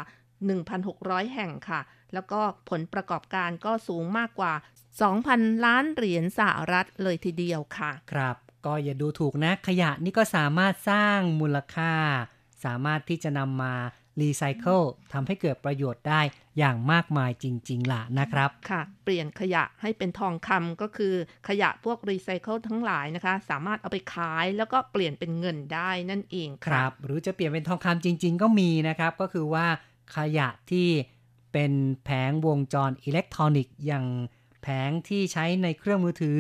[0.64, 1.80] 1,600 แห่งค่ะ
[2.14, 4.52] แล้วก็ผลประกอบการก็สูงมากกว่า
[5.08, 8.36] 2,000 ล้านเหรียญสหรัฐเลยทีเดียวค่ะ ครับ
[8.66, 11.92] ก็อย่าดูถูกนะขยะนี่ก็สามารถสร้างมูลค่า
[12.64, 13.74] สามารถที่จะนำมา
[14.20, 14.80] รีไซเคิล
[15.12, 16.20] ทำให้เกิดประโยชน์ได้
[16.58, 21.14] อย่างมากมายจริง ๆ ล่ะนะครับ ค่ะ เปลี่ยนขยะให้เป็นทองคำก็คือ
[21.48, 29.66] ขยะพวกรีไซเคิลทั้งหลายนะคะ สามารถเอาไปขายแล้วก็เปลี่ยนเป็นเงินได้นั่นเองคค่ะรับ หรือจะเปลี่ยนเป็นทองคำจริง ๆ ก็มีนะครับ ก็คือว่า
[30.16, 30.88] ขยะที่
[31.52, 31.72] เป็น
[32.04, 34.06] แผงวงจรอิเล็กทรอนิกส์อย่าง
[34.62, 36.38] แผงที่ใช้ในเครื่องมือถือ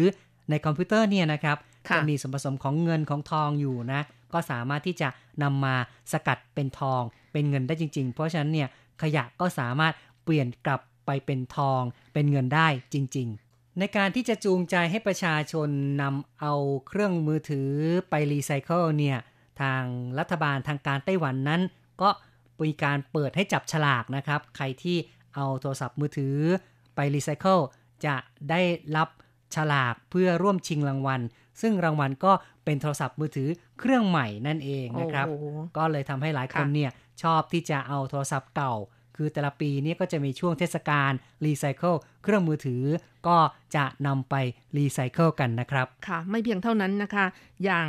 [0.50, 1.56] ในคอมพิวเตอร์เนี่ยนะครับ
[1.88, 4.02] ค่ะจะมีส่วนผสมของเงินของทองอยู่นะ
[4.32, 5.08] ก็สามารถที่จะ
[5.42, 5.74] นำมา
[6.12, 8.68] สกัดเป็นทอง เป็นเงินได้จริง ๆ เพราะฉะนั้นเนี่ย
[9.02, 11.82] ขยะก็สามารถเปลี่ยนกลับไปเป็นทอง
[12.14, 15.68] เป็นเงินได้จริง ๆ ในการที่จะจูงใจให้ประชาชน
[16.02, 16.54] นำเอา
[16.88, 17.70] เครื่องมือถือ
[18.10, 19.18] ไปรีไซเคิลเนี่ย
[19.60, 19.82] ทาง
[20.18, 21.62] รัฐบาลทางการไต้หวันนั้น
[22.02, 22.10] ก็
[22.62, 24.96] มีการเปิดให้จับฉลากนะครับ ใครที่
[25.34, 26.36] เอาโทรศัพท์มือถือ
[26.94, 27.58] ไปรีไซเคิล
[28.06, 28.16] จะ
[28.50, 28.60] ได้
[28.96, 29.08] รับ
[29.54, 31.20] ฉลากเพื่อร่วมชิงรางวัล
[31.60, 32.32] ซึ่งรางวัลก็
[32.64, 33.48] เป็นโทรศัพท์มือถือ
[33.80, 35.44] เครื่องใหม่นั่นเองนะครับโอ้โห
[35.76, 36.90] ก็เลยทำให้หลายคนค่ะเนี่ย
[37.22, 38.74] ชอบที่จะเอาโทรศัพท์เก่า
[39.16, 41.12] คือแต่ละปีเนี้ยก็จะมีช่วงเทศกาล
[41.44, 42.82] รีไซเคิลเครื่องมือถือ
[43.28, 43.36] ก็
[43.76, 44.34] จะนำไป
[44.76, 47.26] รีไซเคิลกันนะครับ ค่ะ ไม่เพียงเท่านั้นนะคะ
[47.64, 47.86] อย่าง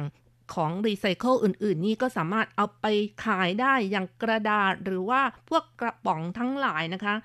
[0.53, 2.85] ของรีไซเคิลอื่น ๆ นี่ก็สามารถเอาไป
[3.25, 7.15] ขายได้อย่างกระดาษหรือว่าพวกกระป๋องทั้งหลายนะคะ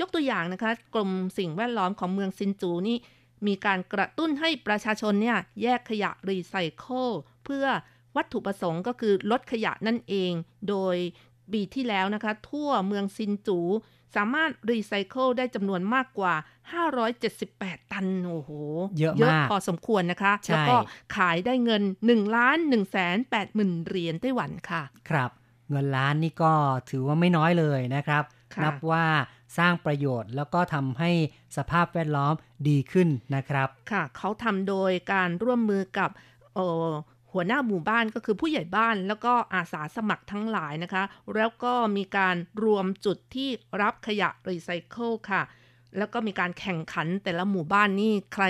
[0.00, 2.96] ยกตัวอย่างนะคะ กรมสิ่งแวดล้อมของเมืองซินจูนี่
[3.46, 7.08] มีการกระตุ้นให้ประชาชนเนี่ยแยกขยะรีไซเคิล
[7.44, 7.66] เพื่อ
[8.16, 10.32] วัตถุประสงค์ก็คือลดขยะนั่นเอง
[10.68, 10.96] โดย
[11.52, 13.60] ปีที่แล้วนะคะ ทั่วเมืองซินจู
[14.16, 16.34] สามารถรีไซเคิลได้จำนวนมากกว่า
[17.12, 18.50] 578 ตัน โอ้โห
[18.98, 20.76] เยอะมากพอสมควรนะคะใช่แล้วก็
[21.16, 25.30] ขายได้เงิน 1 ล้าน1แสน8หมื่นเหรียญไต้หวันค่ะ ครับ
[25.70, 26.52] เงินล้านนี่ก็
[26.90, 28.22] ถือว่าไม่น้อยเลยนะครับ
[28.54, 29.04] ค่ะนับว่า
[29.58, 31.10] สร้างประโยชน์ แล้วก็ทำให้
[31.56, 32.34] สภาพแวดล้อม
[32.68, 36.10] ดีขึ้นนะครับ ค่ะ เขาทำโดยการร่วมมือกับ
[37.32, 41.04] หัวหน้าหมู่บ้านก็คือผู้ใหญ่บ้านแล้วก็อาสาสมัครทั้งหลายนะคะ
[41.36, 43.48] แล้วก็มีการรวมจุดที่
[43.82, 45.42] รับขยะรีไซเคิลค่ะ
[45.98, 48.44] แล้วก็มีการแข่งขันแต่ละหมู่บ้านนี่ใคร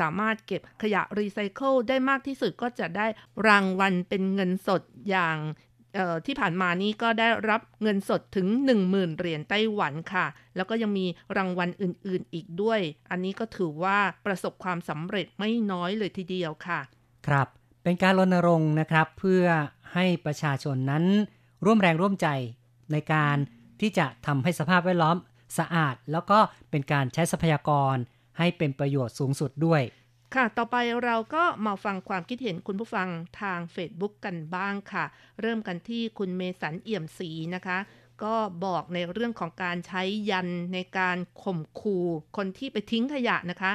[0.00, 3.06] สามารถเก็บขยะรีไซเคิลได้มากที่สุดก็จะได้
[3.46, 5.36] รางวัลเป็นเงินสดอย่าง
[6.26, 8.46] ที่ผ่านมานี้ก็ได้รับเงินสดถึง
[8.82, 10.26] 10,000 เหรียญไต้หวันค่ะ
[10.56, 12.80] แล้วก็ยังมีรางวัลอื่นๆอีกด้วย
[13.10, 16.80] อันนี้ก็ถือว่าประสบความสำเร็จไม่น้อยเลยทีเดียวค่ะ
[17.26, 17.48] ครับ
[17.82, 19.44] เป็นการรณรงค์นะครับ เพื่อ
[19.94, 21.04] ให้ประชาชนนั้น
[21.64, 22.28] ร่วมแรงร่วมใจ
[22.92, 23.36] ในการ
[23.80, 25.16] ที่จะทำให้สภาพแวดล้อม
[25.58, 26.38] สะอาด แล้วก็
[26.70, 27.96] เป็นการใช้ทรัพยากร
[28.38, 29.82] ให้เป็นประโยชน์สูงสุดด้วย
[30.32, 33.08] ค่ะ ต่อไปเราก็มาฟังความคิดเห็นคุณผู้ฟัง
[33.40, 35.04] ทาง Facebook กันบ้างค่ะ
[35.40, 37.78] เริ่มกันที่คุณเมสันเอี่ยมศรีนะคะ
[38.22, 42.06] ก็บอกในเรื่องของการใช้ยันในการข่มขู่
[42.36, 43.72] คนที่ไปทิ้งขยะนะคะ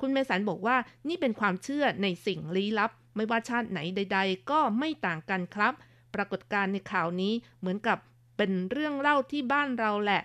[0.00, 0.76] คุณเมสันบอกว่า
[1.08, 5.74] นี่เป็นความเชื่อในสิ่งลี้ลับ ไม่ว่าชาติไหนใด ๆ ก็ไม่ต่างกันครับ
[6.14, 7.98] ปรากฏการณ์ในข่าวนี้เหมือนกับ
[8.36, 10.22] เป็นเรื่องเล่าที่บ้านเราแหละ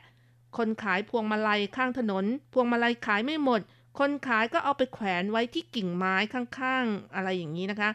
[0.58, 3.62] คนขายพวงมาลัยข้างถนน พวงมาลัยขายไม่หมด
[4.00, 7.90] คนขายก็เอาไปแขวนไว้ที่กิ่งไม้ข้างๆ อะไรอย่างนี้นะคะ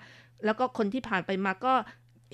[0.44, 1.74] แล้วก็คนที่ผ่านไปมาก็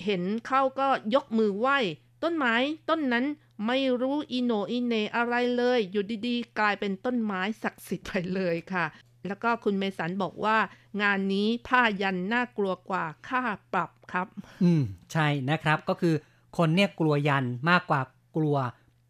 [0.05, 1.77] เห็นเข้าก็ยกมือไหว้
[2.23, 2.55] ต้นไม้
[2.89, 3.25] ต้นนั้น
[3.67, 8.85] ไม่รู้อีโนอีเนอะไรเลย อยู่ดีๆ กลายเป็นต้นไม้ศักดิ์สิทธิ์ไปเลยค่ะ
[9.27, 10.57] แล้วก็คุณเมสันบอกว่า
[11.01, 13.41] งานนี้ผ้ายันน่ากลัวกว่าค่า
[13.73, 14.27] ปรับครับ
[14.63, 16.15] อืม ใช่นะครับก็คือ
[16.57, 18.01] คนเนี่ยกลัวยันมากกว่า
[18.37, 18.57] กลัว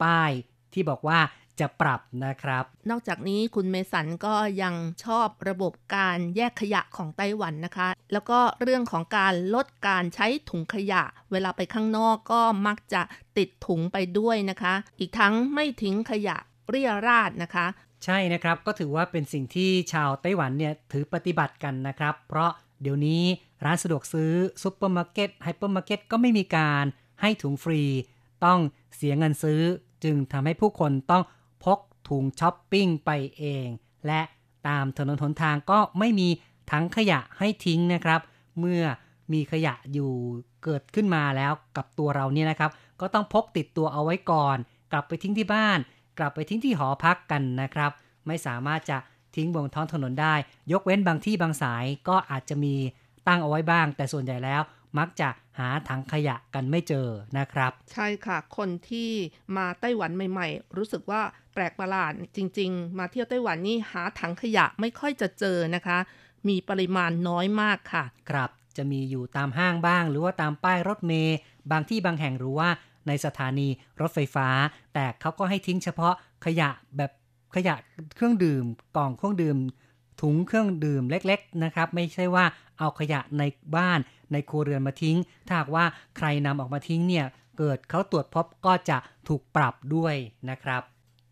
[0.04, 0.32] ป้าย
[0.74, 1.20] ที่บอกว่า
[1.60, 13.02] จะปรับนะครับ นอกจากนี้คุณเมสันก็ยังชอบระบบการแยกขยะของไต้หวันนะคะ แล้วก็เรื่องของการลดการใช้ถุงขยะ เวลาไปข้างนอกก็มักจะ
[13.38, 16.38] ติดถุงไปด้วยนะคะ อีกทั้งไม่ทิ้งขยะ
[16.70, 17.66] เรี่ยราดนะคะ
[18.06, 22.52] ใช่นะครับก็ถือว่าเป็นสิ่งที่ชาวไต้หวันเนี่ยถือปฏิบัติกันนะครับ เพราะ
[22.82, 23.24] เดี๋ยวนี้
[23.66, 24.32] ร้านสะดวกซื้อ
[24.62, 26.86] ซุปเปอร์มาร์เก็ตไฮเปอร์มาร์เก็ตก็ไม่มีการ
[27.22, 27.82] ให้ถุงฟรี
[28.46, 28.60] ต้อง
[28.96, 29.62] เสียเงินซื้อ
[30.04, 31.39] จึงทำให้ผู้คนต้องพก
[32.08, 33.68] ถุงช้อปปิ้งไปเอง
[34.08, 34.22] และ
[34.68, 36.30] ตามถนนหนทางก็ไม่มี
[36.72, 38.22] ถังขยะให้ทิ้งนะครับ
[38.60, 38.84] เมื่อ
[39.34, 40.12] มีขยะอยู่
[40.64, 42.72] เกิดขึ้นมาแล้วกับตัวเราเนี่ยนะครับ
[43.02, 44.58] ก็ต้องพกติดตัวเอาไว้ก่อน
[44.92, 45.80] กลับไปทิ้งที่บ้าน
[46.18, 47.92] กลับไปทิ้งที่หอพักกันนะครับ
[48.28, 48.98] ไม่สามารถจะ
[49.36, 50.34] ทิ้งบนท้องถนนได้
[50.72, 52.76] ยกเว้นบางที่บางสายก็อาจจะมี
[53.28, 54.62] ตั้งเอาไว้บ้าง แต่ส่วนใหญ่แล้ว
[54.98, 55.30] มักจะ
[55.60, 59.12] หาถังขยะกันไม่เจอนะครับ ใช่ค่ะ คนที่
[59.58, 61.22] มาไต้หวันใหม่ ๆ รู้สึกว่า
[61.54, 65.98] แปลกประหลาดจริง ๆ มาเที่ยวไต้หวันนี่หาถังขยะไม่ค่อยจะเจอนะคะ
[66.48, 71.38] มีปริมาณน้อยมากค่ะ ครับจะมีอยู่ตามห้างบ้าง หรือว่าตามป้ายรถเมย์
[71.72, 72.70] บางที่บางแห่งหรือว่า
[73.08, 73.68] ในสถานี
[74.02, 74.48] รถไฟฟ้า
[74.94, 76.14] แต่เขาก็ให้ทิ้งเฉพาะ
[76.46, 77.12] ขยะแบบ
[77.56, 77.76] ขยะ
[78.16, 78.66] เครื่องดื่ม
[78.98, 79.58] กล่องเครื่องดื่ม
[80.22, 82.46] ถุงเครื่องดื่มเล็ก ๆนะครับ ไม่ใช่ว่า
[82.80, 83.44] เอาขยะใน
[83.76, 84.00] บ้าน
[84.32, 85.86] ในครัวเรือนมาทิ้ง ถ้าหากว่า
[86.18, 87.26] ใครนำออกมาทิ้งเนี่ย
[87.58, 88.98] เกิดเขาตรวจพบก็จะ
[89.28, 90.16] ถูกปรับด้วย
[90.50, 90.82] นะครับ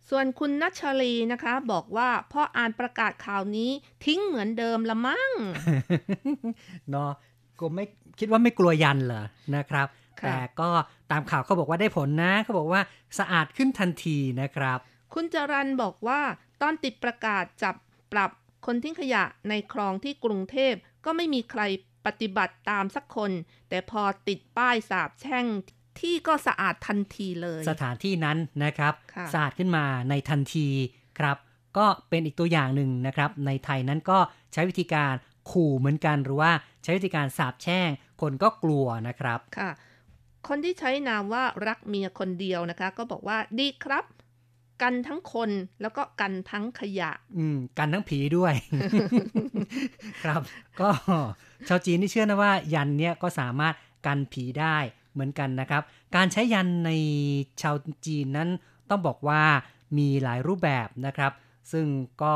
[0.09, 3.71] ส่วนคุณนัชชลีนะคะ บอกว่าพออ่านประกาศข่าวนี้
[4.05, 5.31] ทิ้งเหมือนเดิมละมั้ง
[6.91, 7.11] เนาะ
[7.59, 7.85] ก็ไม่
[8.19, 9.23] คิดว่าไม่กลัวยันเหรอ
[9.55, 9.87] นะครับ
[10.21, 10.69] ค่ะแต่ก็
[11.11, 12.81] ตามข่าวเขาบอกว่าได้ผลนะเขาบอกว่า
[13.19, 14.77] สะอาดขึ้นทันทีนะครับ
[15.13, 16.21] คุณจรันบอกว่า
[16.61, 17.75] ตอนติดประกาศจับ
[18.11, 18.31] ปรับ
[18.65, 20.73] คนทิ้งขยะในคลองที่กรุงเทพ
[21.05, 21.61] ก็ไม่มีใคร
[22.05, 23.31] ปฏิบัติตามสักคน
[23.69, 25.45] แต่พอติดป้ายสาบแช่ง
[26.01, 30.67] ที่ก็สะอาดทันทีเลย สถานที่นั้นนะครับค่ะสะอาดขึ้นมาในทันที
[31.19, 31.37] ครับ
[31.77, 34.19] ก็เป็นอีกตัวอย่างหนึ่งนะครับ ในไทยนั้นก็
[34.53, 35.13] ใช้วิธีการ
[35.51, 36.51] ขู่เหมือนกันหรือว่า
[36.83, 37.89] ใช้วิธีการสาบแช่ง
[38.21, 39.69] คนก็กลัวนะครับค่ะ
[40.47, 44.05] คนที่ใช้นามว่ารักเมียคนเดียวนะคะ ก็บอกว่าดีครับ
[44.81, 45.49] กันทั้งคน
[45.81, 48.53] แล้วก็กันทั้งขยะ อืม กันทั้งผีด้วย
[50.23, 50.41] ครับ
[50.81, 50.89] ก็
[51.67, 53.73] ชาวจีนที่เชื่อนะว่า ยันเนี่ยก็สามารถ
[54.05, 54.77] กันผีได้
[55.17, 55.81] เหมือนกันนะครับ
[56.15, 56.91] การใช้ยันใน
[57.61, 58.49] ชาวจีนนั้น
[58.89, 59.41] ต้องบอกว่า
[59.97, 61.31] มีหลายรูปแบบนะครับ
[61.71, 61.85] ซึ่ง
[62.23, 62.35] ก็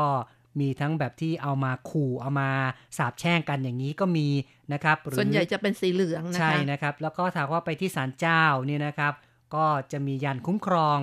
[0.60, 2.50] มีทั้งแบบที่เอามาขู่เอามา
[2.98, 4.28] สาบแช่งกันอย่างนี้ก็มี
[4.72, 9.12] นะครับหรือส่วนใหญ่จะเป็นสีเหลืองนะคะใช่นะครับ แล้วก็ถ้าว่าไปที่ศาลเจ้าเนี่ยนะครับ
[9.54, 10.98] ก็จะมียันคุ้มครอง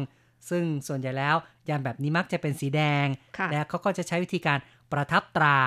[0.49, 1.35] ซึ่งส่วนใหญ่แล้ว
[1.69, 3.05] ยันแบบนี้มักจะเป็นสีแดง
[3.37, 4.59] ค่ะและเขาก็จะใช้วิธีการ
[4.91, 5.57] ประทับตรา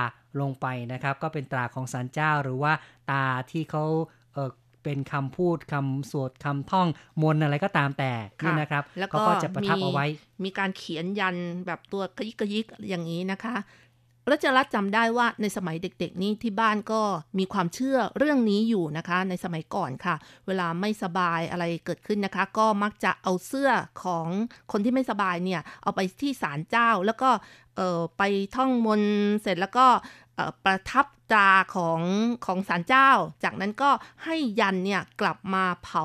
[0.41, 2.73] ลงไปนะครับ ก็เป็นตราของศาลเจ้าหรือว่า
[3.11, 3.85] ตาที่เขา
[4.83, 6.89] เออเป็นคำพูดคำสวดคำท่อง
[7.23, 8.13] มนต์อะไรก็ตามแต่
[8.43, 10.07] นี่นะครับแล้วเขาก็ก็จะประทับมีเอาไว้
[10.45, 13.57] มีการเขียนยันแบบตัวกระยิกกระยิกอย่างนี้นะคะ
[14.31, 17.03] รัชรัตน์จำได้ว่าในสมัยเด็กๆ นี่ที่บ้านก็
[17.39, 20.15] มีความเชื่อเรื่องนี้อยู่นะคะ ในสมัยก่อนค่ะ
[20.47, 23.71] เวลาไม่สบายอะไรเกิดขึ้นนะคะ ก็มักจะเอาเสื้อ
[24.05, 24.27] ของ
[24.73, 27.31] คนที่ไม่สบายเนี่ย เอาไปที่ศาลเจ้าแล้วก็
[27.77, 28.23] เอ่อไป
[28.57, 29.87] ท่องมนต์เสร็จแล้วก็
[30.32, 30.32] เอ่อ
[30.65, 32.01] ประทับตราของ
[32.47, 33.11] ของศาลเจ้า
[33.45, 33.91] จากนั้นก็
[34.25, 36.05] ให้ยันเนี่ยกลับมาเผา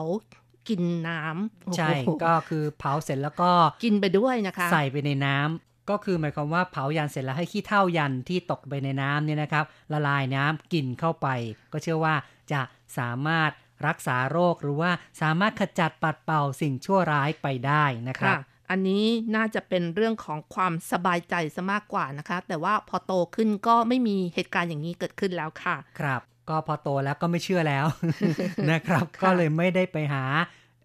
[0.67, 3.51] กินน้ำใช่โอ้โหก็คือเผาเสร็จแล้วก็
[3.83, 11.27] กินไปด้วยนะคะ ใส่ไปในน้ำก็คือหมายความว่าเผายันเสร็จแล้วให้ขี้เท่ายันที่ตกไปในน้ำเนี่ยนะครับ ละลายน้ำกินเข้าไป
[11.73, 12.15] ก็เชื่อว่า
[12.51, 12.61] จะ
[12.97, 13.51] สามารถ
[13.88, 18.38] รักษาโรคหรือว่าสามารถขจัดปัดเป่าสิ่งชั่วร้ายไปได้นะครับ
[18.70, 19.03] อันนี้
[19.36, 27.86] น่าจะเป็นเรื่องของความสบายใจซะมากกว่านะคะ แต่ว่าพอโตขึ้นก็ไม่มีเหตุการณ์อย่างนี้เกิดขึ้นแล้วค่ะ ครับ ก็พอโตแล้วก็ไม่เชื่อแล้ว
[28.72, 30.24] นะครับ ก็เลยไม่ได้ไปหา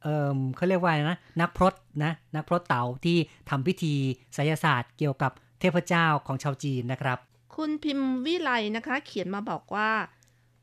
[0.03, 1.75] เอ่อเขาเรียกว่าอะไรนะนักพรต
[2.05, 3.17] นะนักพรตเต๋าที่
[3.51, 3.95] ทำพิธี
[4.35, 7.19] ไสยศาสตร์เกี่ยวกับเทพเจ้าของชาวจีนนะครับ
[7.55, 9.91] คุณพิมพ์วิไลนะคะ เขียนมาบอกว่า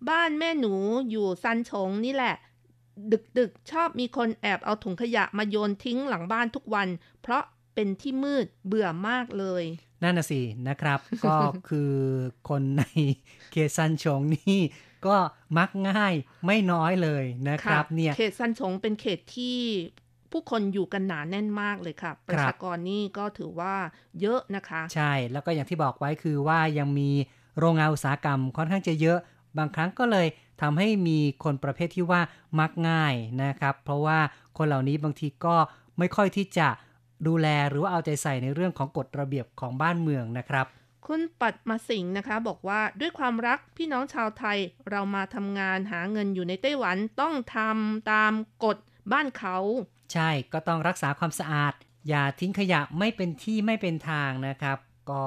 [0.09, 0.73] บ้านแม่หนู
[1.09, 2.35] อยู่ซันชงนี่แหละ
[3.37, 6.87] ดึกๆ ชอบมีคนแอบเอาถุงขยะมาโยนทิ้งหลังบ้านทุกวัน
[7.21, 7.43] เพราะ
[7.75, 9.63] เป็นที่มืดเบื่อมากเลย
[10.03, 11.35] นั่นน่ะสินะครับ ก็
[11.69, 11.93] คือ
[12.49, 12.83] คนใน
[13.51, 14.59] เขตซันชงนี่
[15.07, 15.17] ก็
[15.57, 16.13] มักง่าย
[16.45, 19.59] ไม่น้อยเลยนะครับ เนี่ยเขตซันชงเป็นเขตที่
[20.31, 23.75] ผู้คนอยู่กันหนาแน่นมากเลยค่ะ ประชากรนี่ก็ถือว่า
[24.21, 27.09] เยอะนะคะ ใช่แล้วก็อย่างที่บอกไว้คือว่ายังมี
[27.59, 29.19] โรงงานอุตสาหกรรมค่อนข้างจะเยอะ
[29.57, 30.27] บางครั้งก็เลย
[30.61, 32.21] ทำให้มีคนประเภทที่ว่า
[32.59, 34.19] มักง่ายนะครับ เพราะว่า
[34.57, 35.55] คนเหล่านี้บางทีก็
[35.99, 36.67] ไม่ค่อยที่จะ
[37.27, 40.65] ดูแลหรือว่าเอาใจใส่ในเรื่องของกฎระเบียบของบ้านเมืองนะครับ
[41.07, 44.57] คุณปัดมาสิงห์นะคะ บอกว่าด้วยความรักพี่น้องชาวไทย
[44.89, 48.31] เรามาทำงานหาเงินอยู่ในไต้หวันต้องทำตาม
[48.65, 48.77] กฎ
[49.11, 49.57] บ้านเขา
[50.13, 51.73] ใช่ก็ต้องรักษาความสะอาด
[52.09, 54.77] อย่าทิ้งขยะไม่เป็นที่ไม่เป็นทางนะครับ
[55.11, 55.23] ก็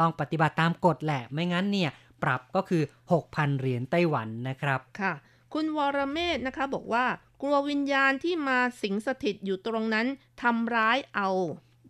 [0.00, 1.90] ต้องปฏิบัติตามกฎแหละ ไม่งั้นเนี่ย
[2.24, 2.82] ปรับก็คือ
[3.20, 5.12] 6,000 เหรียญไต้หวันนะครับ ค่ะ
[5.54, 7.04] คุณวรเมธนะคะบอกว่า
[7.42, 10.06] กลัววิญญาณที่มาสิงสถิตอยู่ตรงนั้น
[10.42, 11.28] ทำร้ายเอา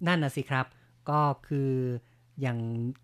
[0.07, 0.67] นั่นน่ะสิครับ
[1.11, 1.73] ก็คือ
[2.41, 2.59] อย่าง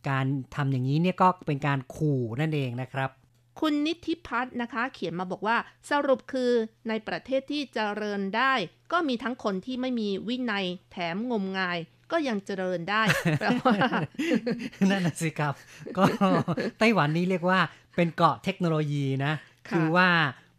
[0.09, 3.11] การทำอย่างนี้เนี่ยก็เป็นการขู่นั่นเองนะครับ
[3.61, 5.57] คุณนิธิพัฒน์นะคะ เขียนมาบอกว่า
[5.91, 6.53] สรุปคือ
[6.89, 8.55] ในประเทศที่เจริญได้
[8.93, 11.79] ก็มีทั้งคนที่ไม่มีวินัยแถมงมงาย
[12.13, 13.03] ก็ยังเจริญได้
[13.41, 13.77] แปลว่า
[14.91, 15.55] นั่นน่ะสิครับ
[15.97, 16.03] ก็
[16.79, 17.61] ไต้หวันนี้เรียกว่า
[17.97, 19.33] เป็นเกาะเทคโนโลยีนะ
[19.69, 20.09] ค่ะคือว่า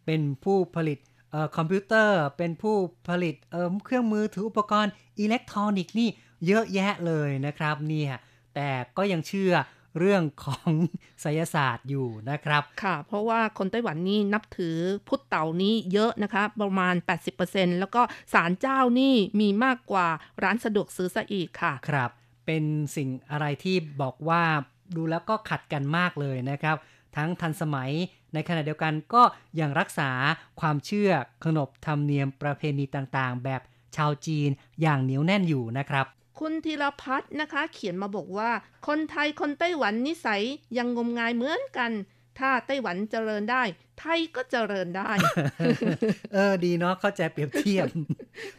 [0.06, 0.98] เป็นผู้ผลิต
[1.30, 2.76] เอ่อคอมพิวเตอร์เป็นผู้
[3.08, 6.10] ผลิตเอ่อเครื่องมือถืออุปกรณ์อิเล็กทรอนิกส์นี่
[6.46, 8.12] เยอะแยะเลยนะครับเนี่ย
[8.54, 9.52] แต่ก็ยังเชื่อ
[9.98, 10.70] เรื่องของ
[11.20, 14.76] ไสยศาสตร์อยู่นะครับ ค่ะ เพราะว่าคนไต้หวันนี่นับถือ
[15.08, 16.94] พุทธเต่านี้เยอะนะคะ ประมาณ
[17.38, 20.08] 80%แล้วก็ศาลเจ้านี่มีมากกว่า
[20.42, 22.10] ร้านสะดวกซื้อซะอีกค่ะ ครับ
[22.46, 22.64] เป็น
[22.96, 24.42] สิ่งอะไรที่บอกว่า
[24.96, 26.76] ดูแล้วก็ขัดกันมากเลยนะครับ
[27.16, 27.90] ทั้งทันสมัย
[28.34, 29.22] ในขณะเดียวกันก็
[29.60, 30.10] ยังรักษา
[30.60, 31.10] ความเชื่อ
[31.44, 33.62] ขนบธรรมเนียมประเพณีต่างๆ แบบ
[33.96, 34.50] ชาวจีน
[34.82, 36.06] อย่างเหนียวแน่นอยู่นะครับ
[36.40, 38.50] คุณธีรพัฒน์นะคะ เขียนมาบอกว่า
[38.88, 40.42] คนไทยคนไต้หวันนิสัย
[40.78, 41.92] ยังงมงายเหมือนกัน
[42.38, 43.62] ถ้าไต้หวันเจริญได้
[43.98, 45.10] ไทยก็เจริญได้
[46.32, 47.86] เออดีเนาะเข้าใจเปรียบเทียบ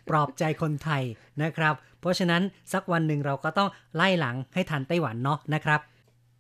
[0.10, 1.04] ปลอบใจคนไทย
[1.42, 2.42] นะครับ เพราะฉะนั้น
[2.74, 5.80] สักวันหนึ่งเราก็ต้องไล่หลังให้ทันไต้หวันเนาะนะครับ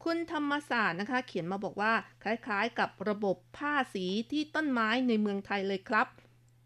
[0.03, 6.07] คุณธรรมศาสตร์นะคะ เขียนมาบอกว่า คล้ายๆ กับระบบผ้าสีที่ต้นไม้ในเมืองไทยเลยครับ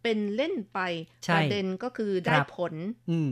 [0.04, 0.80] เป็นเล่นไป
[1.26, 2.74] ใช่ประเด็นก็คือได้ครับผล
[3.10, 3.32] อืม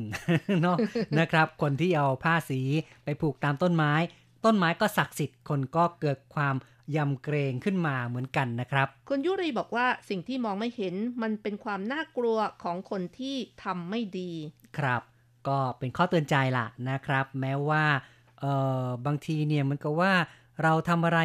[0.61, 0.77] เนาะ
[1.19, 2.61] นะครับ คนที่เอาผ้าสี
[3.03, 3.93] ไปผูกตามต้นไม้
[4.45, 6.55] ต้นไม้ก็ศักดิ์สิทธิ์คนก็เกิดความ
[6.95, 14.31] ยำเกรงขึ้นมาเหมือนกันนะครับ คุณยุรีบอกว่าสิ่งที่มองไม่เห็นมันเป็นความน่ากลัวของคนที่ทำไม่ดี
[14.77, 15.01] ครับ
[15.47, 17.83] ก็เป็นข้อเตือนใจล่ะนะครับ แม้ว่า
[18.39, 18.45] เอ
[18.83, 20.13] อบางทีเนี่ยมันก็ว่า
[20.63, 21.19] เราทำอะไร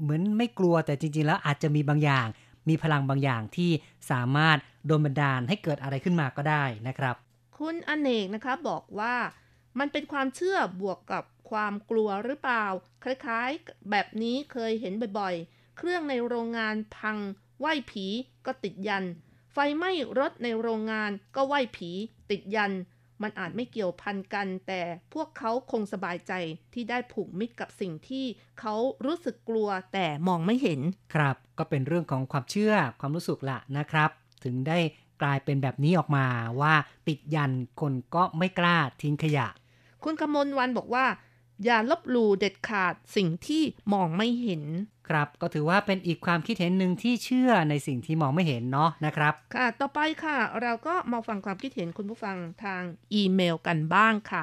[0.00, 2.26] เหมือนไม่กลัวแต่จริง ๆ แล้วอาจจะมีบางอย่าง
[2.68, 3.70] มีพลังบางอย่างที่
[4.10, 7.16] สามารถโดนบันดาลให้เกิดอะไรขึ้นมาก็ได้นะครับ
[7.58, 9.14] คุณอเนกนะคะบอกว่า
[9.78, 12.66] มันเป็นความเชื่อบวกกับความกลัวหรือเปล่า
[13.04, 17.16] คล้ายๆ แบบนี้เคยเห็นบ่อยๆ เครื่องในโรงงานพัง
[17.58, 18.06] ไหวผี
[18.46, 19.04] ก็ติดยัน
[19.52, 21.90] ไฟไหม้รถในโรงงานก็ไหวผี
[22.30, 22.72] ติดยัน
[23.22, 24.80] มันอาจไม่เกี่ยวพันกัน แต่
[25.14, 26.32] พวกเขาคงสบายใจ
[26.74, 28.24] ที่ได้ผูกมิตรกับสิ่งที่
[28.60, 28.74] เขา
[29.06, 30.80] รู้สึกกลัวแต่มองไม่เห็น
[31.14, 34.10] ครับ ก็เป็นเรื่องของความเชื่อความรู้สึกละนะครับ
[34.44, 34.78] ถึงได้
[35.22, 36.26] กลายเป็นแบบนี้ออกมา
[36.60, 36.74] ว่า
[37.08, 39.48] ติดยันคนก็ไม่กล้าทิ้งขยะ
[40.04, 41.04] คุณกมลวันบอกว่า
[41.64, 44.62] อย่าลบหลู่เด็ดขาดสิ่งที่มองไม่เห็น
[45.08, 52.82] ครับก็ถือว่าเป็นอีกความคิดเห็นหนึ่งที่เชื่อในสิ่งที่มองไม่เห็นเนาะนะครับ ค่ะ ต่อไปค่ะ เราก็มาฟังความคิดเห็นคุณผู้ฟังทาง
[53.14, 54.42] อีเมลกันบ้างค่ะ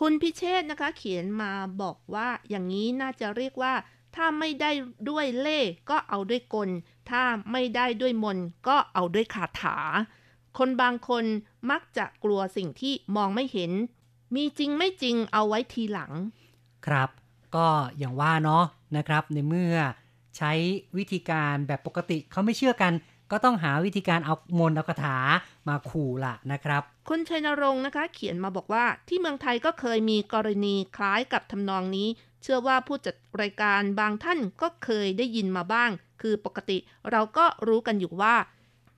[0.00, 1.52] คุณพิเชษนะคะ เขียนมา
[1.82, 3.74] บอกว่าอย่างนี้น่าจะเรียกว่า
[4.16, 4.70] ถ้าไม่ได้
[5.10, 6.70] ด้วยเล่ห์ก็เอาด้วยกล
[7.10, 9.76] ถ้าไม่ได้ด้วยมนต์ก็เอาด้วยคาถา
[10.58, 11.24] คนบางคน
[11.70, 13.72] มักจะกลัวสิ่งที่มองไม่เห็น
[14.34, 16.12] มีจริงไม่จริงเอาไว้ทีหลัง
[16.86, 17.08] ครับ
[17.56, 17.66] ก็
[17.98, 18.64] อย่างว่าเนาะ
[18.96, 19.76] นะครับในเมื่อ
[20.36, 20.52] ใช้
[20.96, 22.92] วิธีการแบบปกติเขาไม่เชื่อกัน
[23.30, 25.16] ก็ต้องหาวิธีการเอามนต์เอาคาถา
[25.68, 32.08] มาขู่ละนะครับ คุณชัยนรงค์นะคะ เขียนมาบอกว่าที่เมืองไทยก็เคยมีกรณีคล้ายกับทำนองนี้
[32.42, 35.90] เชื่อว่าผู้จัดรายการบางท่านก็เคยได้ยินมาบ้าง
[36.22, 36.78] คือปกติ
[37.10, 38.34] เราก็รู้กันอยู่ว่า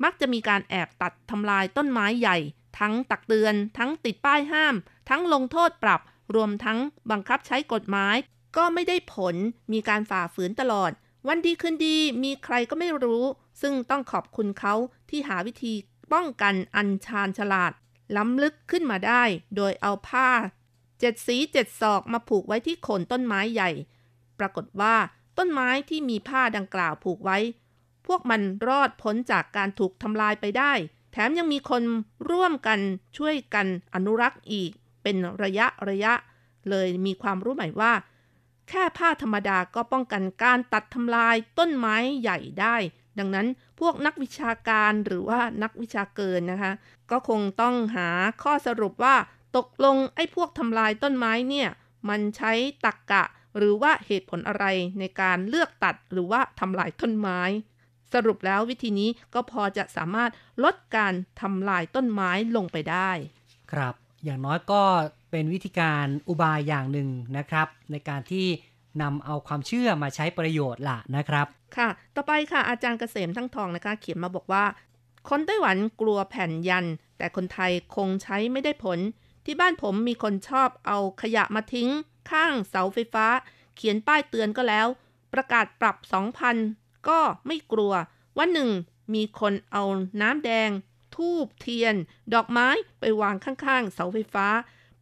[0.05, 2.39] มักจะมีการแอบตัดทำลายต้นไม้ใหญ่
[2.79, 4.75] ทั้งตักเตือน ทั้งติดป้ายห้าม
[5.09, 6.01] ทั้งลงโทษปรับ
[6.35, 6.79] รวมทั้ง
[7.11, 8.17] บังคับใช้กฎหมาย
[8.57, 9.35] ก็ไม่ได้ผล
[9.73, 10.91] มีการฝ่าฝืนตลอด
[11.29, 13.25] วันดีคืนดีมีใครก็ไม่รู้
[13.63, 14.75] ซึ่งต้องขอบคุณเขา
[15.11, 15.75] ที่หาวิธี
[16.13, 17.73] ป้องกันอันชาญฉลาด
[18.17, 19.23] ล้ำลึกขึ้นมาได้
[19.57, 20.29] โดยเอาผ้า
[21.01, 23.71] เจ็ดสีเจ็ดศอกมาผูกไว้ที่โคนต้นไม้ใหญ่
[24.39, 24.95] ปรากฏว่า
[25.39, 27.39] ต้นไม้ที่มีผ้าดังกล่าวผูกไว้
[28.07, 30.73] พวกมันรอดพ้นจากการถูกทำลายไปได้
[31.13, 31.83] แถมยังมีคน
[32.31, 32.81] ร่วมกัน
[33.17, 34.71] ช่วยกันอนุรักษ์อีก
[35.03, 36.13] เป็นระยะระยะ
[36.71, 37.93] เลยมีความรู้ใหม่ว่า
[38.69, 42.77] แค่ผ้าธรรมดาก็ป้องกันการตัดทำลายต้นไม้ใหญ่ได้
[43.19, 43.47] ดังนั้น
[43.81, 46.73] พวกนักวิชาการหรือว่านักวิชาเกินนะคะ
[47.11, 48.09] ก็คงต้องหา
[48.43, 49.17] ข้อสรุปว่า
[49.57, 51.69] ตกลงไอ้พวกทำลายต้นไม้เนี่ย
[52.09, 52.53] มันใช้
[52.85, 53.25] ตักกะ
[53.57, 54.65] หรือว่าเหตุผลอะไร
[54.99, 57.41] ในการเลือกตัดหรือว่าทำลายต้นไม้
[58.13, 60.31] สรุปแล้ววิธีนี้ก็พอจะสามารถ
[60.65, 63.11] ลดการทำลายต้นไม้ลงไปได้
[63.73, 63.95] ครับ
[64.25, 64.83] อย่างน้อยก็
[65.31, 68.47] เป็นวิธีการอุบายอย่างหนึ่งนะครับ ในการที่
[69.03, 71.47] นำเอาความเชื่อมาใช้ประโยชน์ล่ะนะครับ
[71.77, 74.65] ค่ะ ต่อไปค่ะอาจารย์เกษมทั้งทองนะคะ เขียนมาบอกว่า
[75.29, 76.87] คนไต้หวันกลัวแผ่นยัน
[77.19, 78.99] แต่คนไทยคงใช้ไม่ได้ผล
[79.45, 81.89] ที่บ้านผมมีคนชอบเอาขยะมาทิ้ง
[82.31, 83.27] ข้างเสาไฟฟ้า
[83.77, 84.87] เขียนป้ายเตือนก็แล้ว
[85.33, 85.97] ประกาศปรับ
[86.53, 87.93] 2,000 ก็ไม่กลัว
[88.39, 88.71] วันหนึ่ง
[89.15, 89.85] มีคนเอา
[90.21, 90.71] น้ำแดง
[91.17, 91.95] ทูบเทียน
[92.35, 92.69] ดอกไม้
[93.01, 94.47] ไปวางข้างๆ เสาไฟฟ้า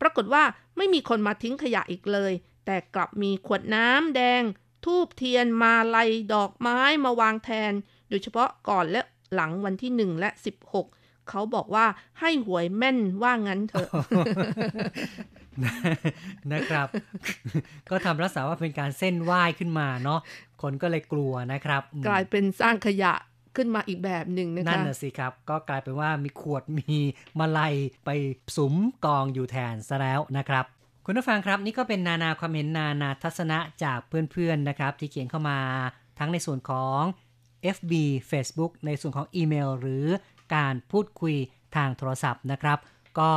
[0.00, 0.42] ปรากฏว่า
[0.76, 2.32] ไม่มีคนมาทิ้งขยะอีกเลย
[2.66, 4.42] แต่กลับมีขวดน้ำแดง
[4.84, 7.72] ทูบเทียนมาลัยดอกไม้มาวางแทน
[8.08, 9.00] โดยเฉพาะก่อนและ
[9.34, 10.30] หลังวันที่ 1 และ
[10.78, 11.86] 16 เขาบอกว่า
[12.20, 13.88] ให้หวยแม่นว่างั้นเถอะ
[16.52, 16.88] นะครับ
[17.90, 20.20] ก็ทำรักษาว่าเป็นการเส้นไหว้ขึ้นมาเนาะ
[20.62, 23.12] คนก็เลยกลัวนะครับ กลายเป็นสร้างขยะ
[23.56, 26.96] ขึ้นมาอีกแบบหนึ่งนะคะนั่นน่ะสิครับ ก็กลายเป็นว่ามีขวดมี
[27.38, 27.74] มาลัย
[28.04, 28.10] ไป
[28.56, 28.74] สุม
[29.04, 30.64] กองอยู่แทนซะแล้วนะครับ
[31.04, 35.58] คุณผู้ฟังครับนี่ก็เป็นนานาความเห็นนานาทัศนะจากเพื่อนๆนะครับ ที่เขียนเข้ามา
[36.18, 37.00] ทั้งในส่วนของ
[37.76, 37.92] FB
[38.30, 40.06] Facebook ในส่วนของอีเมล หรือ
[40.54, 41.36] การพูดคุย
[41.76, 42.78] ทางโทรศัพท์นะครับ
[43.18, 43.30] ก็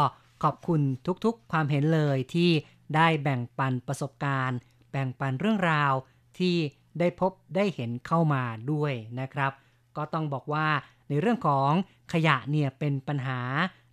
[0.43, 0.81] ขอบคุณ
[1.25, 2.51] ทุกๆ ความเห็นเลยที่
[2.95, 4.57] ได้แบ่งปันประสบการณ์
[4.91, 5.93] แบ่งปันเรื่องราว
[6.39, 6.55] ที่
[6.99, 9.51] ได้พบได้เห็นเข้ามาด้วยนะครับ
[9.97, 10.67] ก็ต้องบอกว่า
[11.09, 11.71] ในเรื่องของ
[12.13, 13.39] ขยะเนี่ยเป็นปัญหา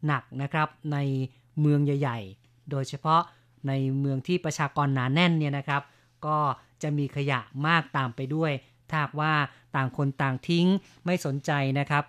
[0.07, 0.99] หนักนะครับใน
[1.61, 3.21] เมืองใหญ่ ๆ โดยเฉพาะ
[3.69, 5.83] ในเมืองที่ประชากรหนาแน่นเนี่ยนะครับ
[6.27, 6.39] ก็
[6.83, 8.53] จะมีขยะมากตามไปด้วย
[8.91, 9.35] ถ้าว่า
[9.77, 10.67] ต่างคนต่างทิ้ง
[11.05, 12.05] ไม่สนใจนะครับ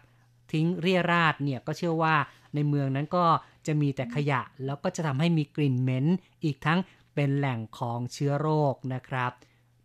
[0.52, 2.16] ทิ้งเรี่ยราดเนี่ยก็เชื่อว่า
[2.56, 3.26] ในเมืองนั้นก็
[3.68, 6.06] จะมีแต่ขยะ แล้วก็จะทำให้มีกลิ่นเหม็น
[6.44, 6.80] อีกทั้ง
[7.16, 9.32] เป็นแหล่งของเชื้อโรคนะครับ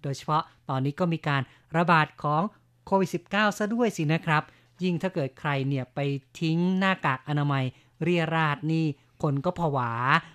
[0.03, 1.43] โดยเฉพาะตอนนี้ก็มีการ
[1.77, 2.43] ระบาดของ
[2.87, 4.43] โควิด -19 ซะด้วยสินะครับ
[4.83, 5.99] ยิ่งถ้าเกิดใครเนี่ยไป
[6.41, 7.65] ทิ้งหน้ากากอนามัย
[8.03, 8.85] เรียราดนี่
[9.23, 9.91] คนก็ผวา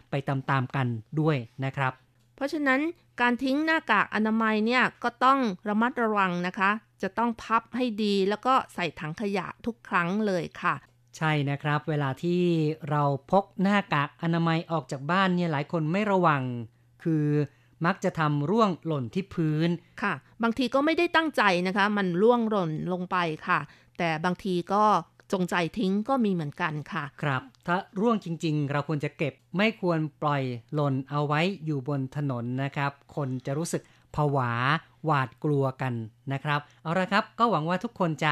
[0.10, 0.88] ไปตามๆกัน
[1.20, 1.93] ด้วยนะครับ
[2.36, 2.80] เพราะฉะนั้น
[3.22, 6.72] การทิ้งหน้ากากอนามัยเนี่ยก็ต้องระมัดระวังนะคะ
[7.02, 10.76] จะต้องพับให้ดีแล้วก็ใส่ถังขยะทุกครั้งเลยค่ะ
[11.18, 12.41] ใช่นะครับ เวลาที่
[12.89, 16.41] เราพกหน้ากากอนามัยออกจากบ้านเนี่ยหลายคนไม่ระวัง
[17.04, 17.26] คือ
[17.86, 19.69] มักจะทำร่วงหล่นที่พื้น
[20.01, 20.13] ค่ะ
[20.43, 23.17] บางทีก็ไม่ได้ตั้งใจนะคะ มันร่วงหล่นลงไป
[23.47, 23.59] ค่ะ
[23.97, 24.84] แต่บางทีก็
[25.32, 33.82] จงใจทิ้งก็มีเหมือนกันค่ะ ครับ ถ้าร่วงจริง ๆ เราควรจะเก็บไม่ควรปล่อยหล่นเอาไว้อยู่บนถนนนะครับ คนจะรู้สึก
[34.15, 34.51] ผวา
[35.05, 35.93] หวาดกลัวกัน
[36.34, 38.32] นะครับ เอาละครับ ก็หวังว่าทุกคนจะ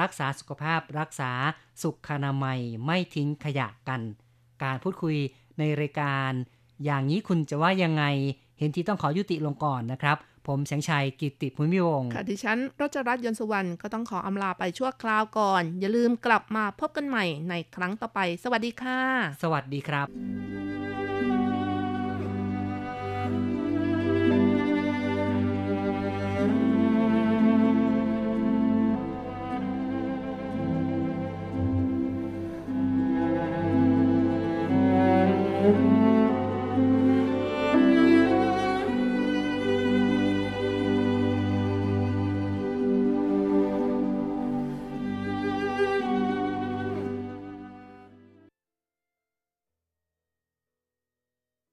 [0.00, 1.30] รักษาสุขภาพรักษา
[1.82, 4.00] สุขอนามัยไม่ทิ้งขยะกัน
[4.62, 5.16] การพูดคุย
[5.58, 6.30] ในรายการ
[6.84, 8.04] อย่างนี้คุณจะว่ายังไง
[8.60, 19.00] เห็นที่ต้องขอยุติลงก่อนนะครับ ผมแสงชัยกิตติภูมิวงศ์ค่ะดิฉันรัชรัตน์ยนต์สุวรรณก็ต้องขออำลาไปชั่วคราวก่อน อย่าลืมกลับมาพบกันใหม่ในครั้งต่อไป สวัสดีค่ะ
[19.42, 20.06] สวัสดีครับ